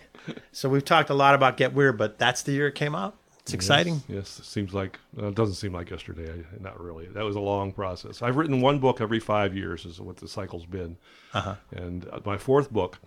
So 0.53 0.69
we've 0.69 0.85
talked 0.85 1.11
a 1.11 1.15
lot 1.15 1.35
about 1.35 1.57
Get 1.57 1.73
Weird, 1.73 1.97
but 1.99 2.19
that's 2.19 2.43
the 2.43 2.53
year 2.53 2.69
it 2.69 2.75
came 2.75 2.95
out. 2.95 3.17
It's 3.41 3.55
exciting. 3.55 3.95
Yes, 4.07 4.17
yes, 4.17 4.39
it 4.39 4.45
seems 4.45 4.73
like 4.73 5.01
well, 5.17 5.29
it 5.31 5.35
doesn't 5.35 5.57
seem 5.57 5.73
like 5.73 5.91
yesterday. 5.91 6.31
I- 6.31 6.63
Not 6.63 6.81
really. 6.81 7.07
That 7.09 7.25
was 7.25 7.35
a 7.35 7.41
long 7.41 7.73
process. 7.73 8.23
I've 8.23 8.37
written 8.37 8.61
one 8.61 8.79
book 8.79 9.01
every 9.01 9.19
five 9.19 9.57
years, 9.57 9.85
is 9.85 10.01
what 10.01 10.17
the 10.19 10.29
cycle's 10.29 10.65
been. 10.65 10.97
Uh-huh. 11.35 11.57
And 11.73 12.07
uh, 12.13 12.21
my 12.25 12.39
fourth 12.39 12.71
book, 12.71 13.01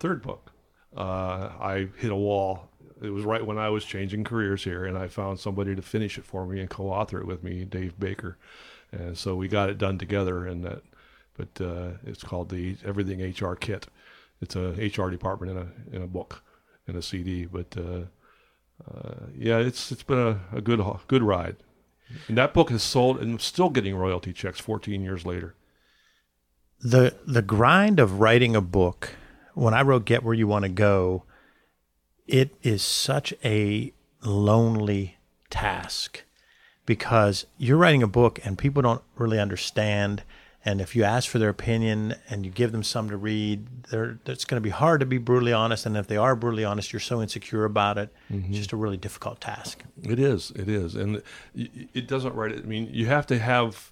third 0.00 0.22
book, 0.22 0.50
uh, 0.96 1.52
I 1.60 1.88
hit 1.98 2.10
a 2.10 2.16
wall. 2.16 2.68
It 3.00 3.10
was 3.10 3.24
right 3.24 3.44
when 3.44 3.58
I 3.58 3.68
was 3.68 3.84
changing 3.84 4.24
careers 4.24 4.64
here, 4.64 4.84
and 4.84 4.98
I 4.98 5.08
found 5.08 5.38
somebody 5.38 5.74
to 5.76 5.82
finish 5.82 6.18
it 6.18 6.24
for 6.24 6.44
me 6.44 6.60
and 6.60 6.68
co-author 6.68 7.20
it 7.20 7.26
with 7.26 7.42
me, 7.42 7.64
Dave 7.64 7.98
Baker, 7.98 8.36
and 8.92 9.16
so 9.16 9.36
we 9.36 9.48
got 9.48 9.70
it 9.70 9.78
done 9.78 9.96
together. 9.98 10.46
And 10.46 10.64
that, 10.64 10.82
but 11.36 11.64
uh, 11.64 11.92
it's 12.04 12.22
called 12.24 12.50
the 12.50 12.76
Everything 12.84 13.22
HR 13.22 13.54
Kit. 13.54 13.86
It's 14.40 14.56
a 14.56 14.72
HR 14.72 15.10
department 15.10 15.52
in 15.52 15.58
a 15.58 15.96
in 15.96 16.02
a 16.02 16.08
book, 16.08 16.42
in 16.88 16.96
a 16.96 17.02
CD, 17.02 17.46
but. 17.46 17.76
Uh, 17.76 18.02
uh, 18.90 19.26
yeah, 19.36 19.58
it's 19.58 19.92
it's 19.92 20.02
been 20.02 20.18
a, 20.18 20.40
a 20.56 20.60
good 20.60 20.80
good 21.06 21.22
ride. 21.22 21.56
And 22.28 22.36
that 22.38 22.54
book 22.54 22.70
has 22.70 22.82
sold 22.82 23.20
and 23.20 23.40
still 23.40 23.68
getting 23.70 23.94
royalty 23.94 24.32
checks 24.32 24.58
14 24.58 25.02
years 25.02 25.26
later. 25.26 25.54
the 26.80 27.14
the 27.26 27.42
grind 27.42 28.00
of 28.00 28.20
writing 28.20 28.56
a 28.56 28.60
book 28.60 29.14
when 29.54 29.74
i 29.74 29.82
wrote 29.82 30.04
get 30.04 30.22
where 30.22 30.34
you 30.34 30.46
want 30.46 30.64
to 30.64 30.68
go 30.68 31.24
it 32.26 32.54
is 32.62 32.82
such 32.82 33.34
a 33.44 33.92
lonely 34.22 35.16
task 35.50 36.24
because 36.86 37.46
you're 37.58 37.76
writing 37.76 38.02
a 38.02 38.08
book 38.08 38.38
and 38.44 38.56
people 38.56 38.82
don't 38.82 39.02
really 39.16 39.38
understand. 39.38 40.22
And 40.64 40.80
if 40.80 40.94
you 40.94 41.04
ask 41.04 41.28
for 41.28 41.38
their 41.38 41.48
opinion 41.48 42.14
and 42.28 42.44
you 42.44 42.52
give 42.52 42.72
them 42.72 42.82
some 42.82 43.08
to 43.10 43.16
read 43.16 43.66
it's 44.26 44.44
going 44.44 44.60
to 44.60 44.64
be 44.64 44.70
hard 44.70 45.00
to 45.00 45.06
be 45.06 45.18
brutally 45.18 45.52
honest. 45.52 45.86
And 45.86 45.96
if 45.96 46.06
they 46.06 46.16
are 46.16 46.36
brutally 46.36 46.64
honest 46.64 46.92
you're 46.92 47.00
so 47.00 47.20
insecure 47.20 47.64
about 47.64 47.98
it. 47.98 48.12
It's 48.48 48.58
just 48.58 48.72
a 48.72 48.76
really 48.76 48.96
difficult 48.96 49.40
task. 49.40 49.82
It 50.02 50.18
is, 50.18 50.52
it 50.54 50.68
is, 50.68 50.94
and 50.94 51.22
it 51.54 52.06
doesn't 52.06 52.34
write 52.34 52.52
it. 52.52 52.64
I 52.64 52.66
mean, 52.66 52.88
you 52.92 53.06
have 53.06 53.26
to 53.28 53.38
have 53.38 53.90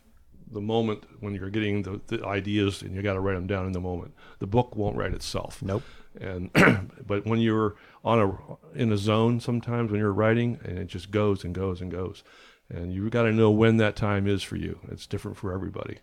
the 0.50 0.60
moment 0.60 1.04
when 1.20 1.34
you're 1.34 1.50
getting 1.50 1.82
the, 1.82 2.00
the 2.06 2.24
ideas, 2.24 2.82
and 2.82 2.94
you 2.94 3.02
got 3.02 3.14
to 3.14 3.20
write 3.20 3.34
them 3.34 3.46
down 3.46 3.66
in 3.66 3.72
the 3.72 3.80
moment. 3.80 4.14
The 4.38 4.46
book 4.46 4.76
won't 4.76 4.96
write 4.96 5.12
itself. 5.12 5.62
nope 5.62 5.82
And 6.20 6.50
but 7.06 7.26
when 7.26 7.40
you're 7.40 7.76
on 8.04 8.20
a 8.20 8.78
in 8.78 8.92
a 8.92 8.96
zone, 8.96 9.40
sometimes 9.40 9.90
when 9.90 10.00
you're 10.00 10.12
writing, 10.12 10.58
and 10.64 10.78
it 10.78 10.86
just 10.86 11.10
goes 11.10 11.44
and 11.44 11.54
goes 11.54 11.80
and 11.80 11.90
goes, 11.90 12.22
and 12.68 12.92
you've 12.92 13.10
got 13.10 13.22
to 13.22 13.32
know 13.32 13.50
when 13.50 13.76
that 13.78 13.96
time 13.96 14.26
is 14.26 14.42
for 14.42 14.56
you. 14.56 14.78
It's 14.90 15.06
different 15.06 15.36
for 15.36 15.52
everybody. 15.52 15.98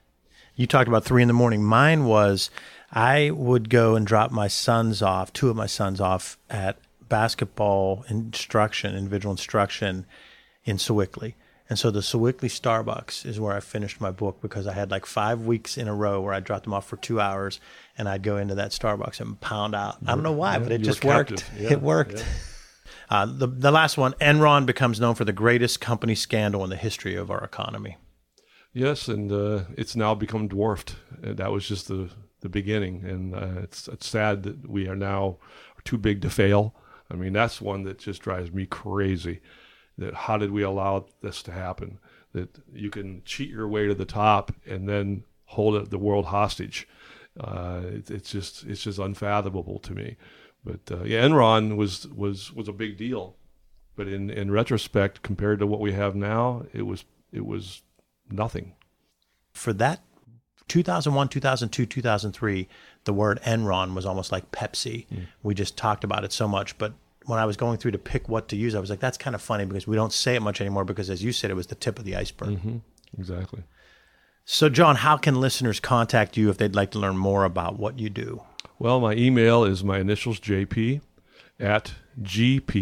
You 0.55 0.67
talked 0.67 0.87
about 0.87 1.03
three 1.03 1.21
in 1.21 1.27
the 1.27 1.33
morning. 1.33 1.63
Mine 1.63 2.05
was 2.05 2.49
I 2.91 3.31
would 3.31 3.69
go 3.69 3.95
and 3.95 4.07
drop 4.07 4.31
my 4.31 4.47
sons 4.47 5.01
off, 5.01 5.33
two 5.33 5.49
of 5.49 5.55
my 5.55 5.65
sons 5.65 5.99
off 5.99 6.37
at 6.49 6.79
basketball 7.09 8.05
instruction, 8.07 8.95
individual 8.95 9.33
instruction 9.33 10.05
in 10.63 10.77
Sewickley. 10.77 11.35
And 11.67 11.79
so 11.79 11.89
the 11.89 12.01
Sewickley 12.01 12.49
Starbucks 12.49 13.25
is 13.25 13.39
where 13.39 13.55
I 13.55 13.59
finished 13.59 13.99
my 13.99 14.11
book 14.11 14.39
because 14.41 14.67
I 14.67 14.73
had 14.73 14.91
like 14.91 15.05
five 15.05 15.41
weeks 15.41 15.77
in 15.77 15.87
a 15.87 15.95
row 15.95 16.21
where 16.21 16.33
I 16.33 16.39
dropped 16.39 16.65
them 16.65 16.73
off 16.73 16.87
for 16.87 16.97
two 16.97 17.19
hours 17.19 17.59
and 17.97 18.07
I'd 18.07 18.21
go 18.21 18.37
into 18.37 18.55
that 18.55 18.71
Starbucks 18.71 19.19
and 19.19 19.39
pound 19.41 19.73
out. 19.73 19.97
I 20.05 20.13
don't 20.13 20.23
know 20.23 20.31
why, 20.31 20.59
but 20.59 20.71
it 20.71 20.81
just 20.81 21.03
worked. 21.03 21.43
Yeah, 21.57 21.73
it 21.73 21.81
worked. 21.81 22.19
yeah. 22.19 22.23
Uh, 23.09 23.25
the, 23.25 23.47
the 23.47 23.71
last 23.71 23.97
one, 23.97 24.13
Enron 24.13 24.65
becomes 24.65 24.99
known 24.99 25.15
for 25.15 25.25
the 25.25 25.33
greatest 25.33 25.79
company 25.79 26.15
scandal 26.15 26.63
in 26.63 26.69
the 26.69 26.75
history 26.75 27.15
of 27.15 27.29
our 27.29 27.43
economy. 27.43 27.97
Yes, 28.73 29.07
and 29.07 29.31
uh, 29.31 29.63
it's 29.77 29.95
now 29.95 30.15
become 30.15 30.47
dwarfed. 30.47 30.95
Uh, 31.23 31.33
that 31.33 31.51
was 31.51 31.67
just 31.67 31.87
the, 31.87 32.09
the 32.41 32.49
beginning, 32.49 33.03
and 33.05 33.33
uh, 33.33 33.61
it's 33.63 33.87
it's 33.87 34.07
sad 34.07 34.43
that 34.43 34.69
we 34.69 34.87
are 34.87 34.95
now 34.95 35.37
too 35.83 35.97
big 35.97 36.21
to 36.23 36.29
fail. 36.29 36.75
I 37.09 37.15
mean, 37.15 37.33
that's 37.33 37.61
one 37.61 37.83
that 37.83 37.99
just 37.99 38.21
drives 38.21 38.51
me 38.51 38.65
crazy. 38.65 39.39
That 39.97 40.13
how 40.13 40.37
did 40.37 40.51
we 40.51 40.61
allow 40.63 41.05
this 41.21 41.41
to 41.43 41.51
happen? 41.51 41.99
That 42.33 42.59
you 42.73 42.89
can 42.89 43.21
cheat 43.23 43.49
your 43.49 43.67
way 43.67 43.87
to 43.87 43.95
the 43.95 44.05
top 44.05 44.51
and 44.65 44.89
then 44.89 45.23
hold 45.45 45.75
it, 45.75 45.89
the 45.89 45.97
world 45.97 46.25
hostage. 46.25 46.87
Uh, 47.39 47.81
it, 47.85 48.11
it's 48.11 48.31
just 48.31 48.65
it's 48.65 48.83
just 48.83 48.99
unfathomable 48.99 49.79
to 49.79 49.93
me. 49.93 50.17
But 50.63 50.91
uh, 50.91 51.03
yeah, 51.03 51.23
Enron 51.23 51.75
was 51.77 52.07
was 52.07 52.51
was 52.53 52.67
a 52.67 52.73
big 52.73 52.97
deal, 52.97 53.35
but 53.95 54.07
in 54.07 54.29
in 54.29 54.51
retrospect, 54.51 55.21
compared 55.21 55.59
to 55.59 55.67
what 55.67 55.79
we 55.79 55.93
have 55.93 56.15
now, 56.15 56.65
it 56.73 56.83
was 56.83 57.05
it 57.31 57.45
was 57.45 57.81
nothing. 58.29 58.73
for 59.51 59.71
that 59.73 60.01
2001, 60.67 61.27
2002, 61.29 61.85
2003, 61.85 62.67
the 63.03 63.13
word 63.13 63.39
Enron 63.43 63.93
was 63.93 64.05
almost 64.05 64.31
like 64.31 64.51
Pepsi. 64.51 65.05
We 65.43 65.53
just 65.53 65.77
talked 65.77 66.03
about 66.03 66.23
it 66.23 66.31
so 66.31 66.47
much. 66.47 66.77
But 66.77 66.93
when 67.25 67.39
I 67.39 67.45
was 67.45 67.57
going 67.57 67.77
through 67.77 67.91
to 67.91 67.97
pick 67.97 68.29
what 68.29 68.47
to 68.49 68.55
use, 68.55 68.75
I 68.75 68.79
was 68.79 68.89
like, 68.89 68.99
that's 68.99 69.17
kind 69.17 69.35
of 69.35 69.41
funny 69.41 69.65
because 69.65 69.87
we 69.87 69.95
don't 69.95 70.13
say 70.13 70.35
it 70.35 70.41
much 70.41 70.61
anymore 70.61 70.85
because, 70.85 71.09
as 71.09 71.23
you 71.23 71.31
said, 71.31 71.51
it 71.51 71.55
was 71.55 71.67
the 71.67 71.75
tip 71.75 71.99
of 71.99 72.05
the 72.05 72.15
iceberg. 72.15 72.59
Exactly. 73.17 73.63
So, 74.45 74.69
John, 74.69 74.97
how 74.97 75.17
can 75.17 75.41
listeners 75.41 75.79
contact 75.79 76.37
you 76.37 76.49
if 76.51 76.57
they'd 76.57 76.75
like 76.75 76.91
to 76.91 76.99
learn 76.99 77.17
more 77.17 77.45
about 77.45 77.79
what 77.79 77.97
you 77.99 78.11
do? 78.11 78.43
Well, 78.77 78.99
my 78.99 79.13
email 79.13 79.63
is 79.63 79.83
my 79.83 79.97
initials 79.99 80.39
JP 80.39 81.01
at 81.59 81.93
gpada.com 82.21 82.77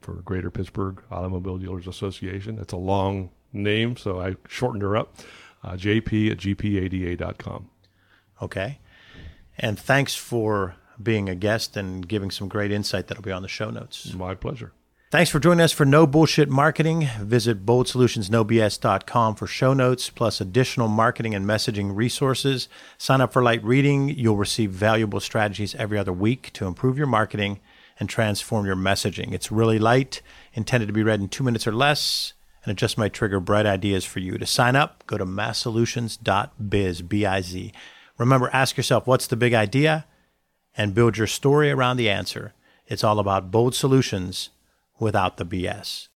for 0.00 0.14
Greater 0.14 0.50
Pittsburgh 0.50 1.02
Automobile 1.10 1.58
Dealers 1.58 1.86
Association. 1.86 2.56
That's 2.56 2.72
a 2.72 2.78
long 2.78 3.30
name, 3.52 3.96
so 3.96 4.20
I 4.20 4.34
shortened 4.48 4.82
her 4.82 4.96
up. 4.96 5.14
Uh, 5.62 5.74
JP 5.74 6.32
at 6.32 6.38
gpada.com. 6.38 7.70
Okay. 8.40 8.80
And 9.58 9.78
thanks 9.78 10.14
for 10.16 10.74
being 11.02 11.28
a 11.28 11.34
guest 11.34 11.76
and 11.76 12.06
giving 12.06 12.30
some 12.30 12.48
great 12.48 12.72
insight 12.72 13.08
that'll 13.08 13.22
be 13.22 13.32
on 13.32 13.42
the 13.42 13.48
show 13.48 13.70
notes. 13.70 14.12
My 14.14 14.34
pleasure. 14.34 14.72
Thanks 15.12 15.30
for 15.30 15.38
joining 15.38 15.60
us 15.60 15.72
for 15.72 15.84
No 15.84 16.06
Bullshit 16.06 16.48
Marketing. 16.48 17.06
Visit 17.20 17.66
boldssolutionsnobs.com 17.66 19.34
for 19.34 19.46
show 19.46 19.74
notes, 19.74 20.08
plus 20.08 20.40
additional 20.40 20.88
marketing 20.88 21.34
and 21.34 21.44
messaging 21.44 21.94
resources. 21.94 22.66
Sign 22.96 23.20
up 23.20 23.30
for 23.30 23.42
light 23.42 23.62
reading. 23.62 24.08
You'll 24.08 24.38
receive 24.38 24.70
valuable 24.70 25.20
strategies 25.20 25.74
every 25.74 25.98
other 25.98 26.14
week 26.14 26.50
to 26.54 26.66
improve 26.66 26.96
your 26.96 27.06
marketing 27.06 27.60
and 28.00 28.08
transform 28.08 28.64
your 28.64 28.74
messaging. 28.74 29.32
It's 29.32 29.52
really 29.52 29.78
light, 29.78 30.22
intended 30.54 30.86
to 30.86 30.94
be 30.94 31.02
read 31.02 31.20
in 31.20 31.28
two 31.28 31.44
minutes 31.44 31.66
or 31.66 31.72
less, 31.72 32.32
and 32.64 32.72
it 32.72 32.78
just 32.78 32.96
might 32.96 33.12
trigger 33.12 33.38
bright 33.38 33.66
ideas 33.66 34.06
for 34.06 34.20
you. 34.20 34.38
To 34.38 34.46
sign 34.46 34.76
up, 34.76 35.06
go 35.06 35.18
to 35.18 35.26
masssolutions.biz, 35.26 37.02
B-I-Z. 37.02 37.72
Remember, 38.16 38.48
ask 38.52 38.78
yourself, 38.78 39.06
what's 39.06 39.26
the 39.26 39.36
big 39.36 39.52
idea? 39.52 40.06
and 40.76 40.94
build 40.94 41.16
your 41.16 41.26
story 41.26 41.70
around 41.70 41.96
the 41.96 42.10
answer. 42.10 42.52
It's 42.86 43.04
all 43.04 43.18
about 43.18 43.50
bold 43.50 43.74
solutions 43.74 44.50
without 44.98 45.36
the 45.36 45.46
BS. 45.46 46.08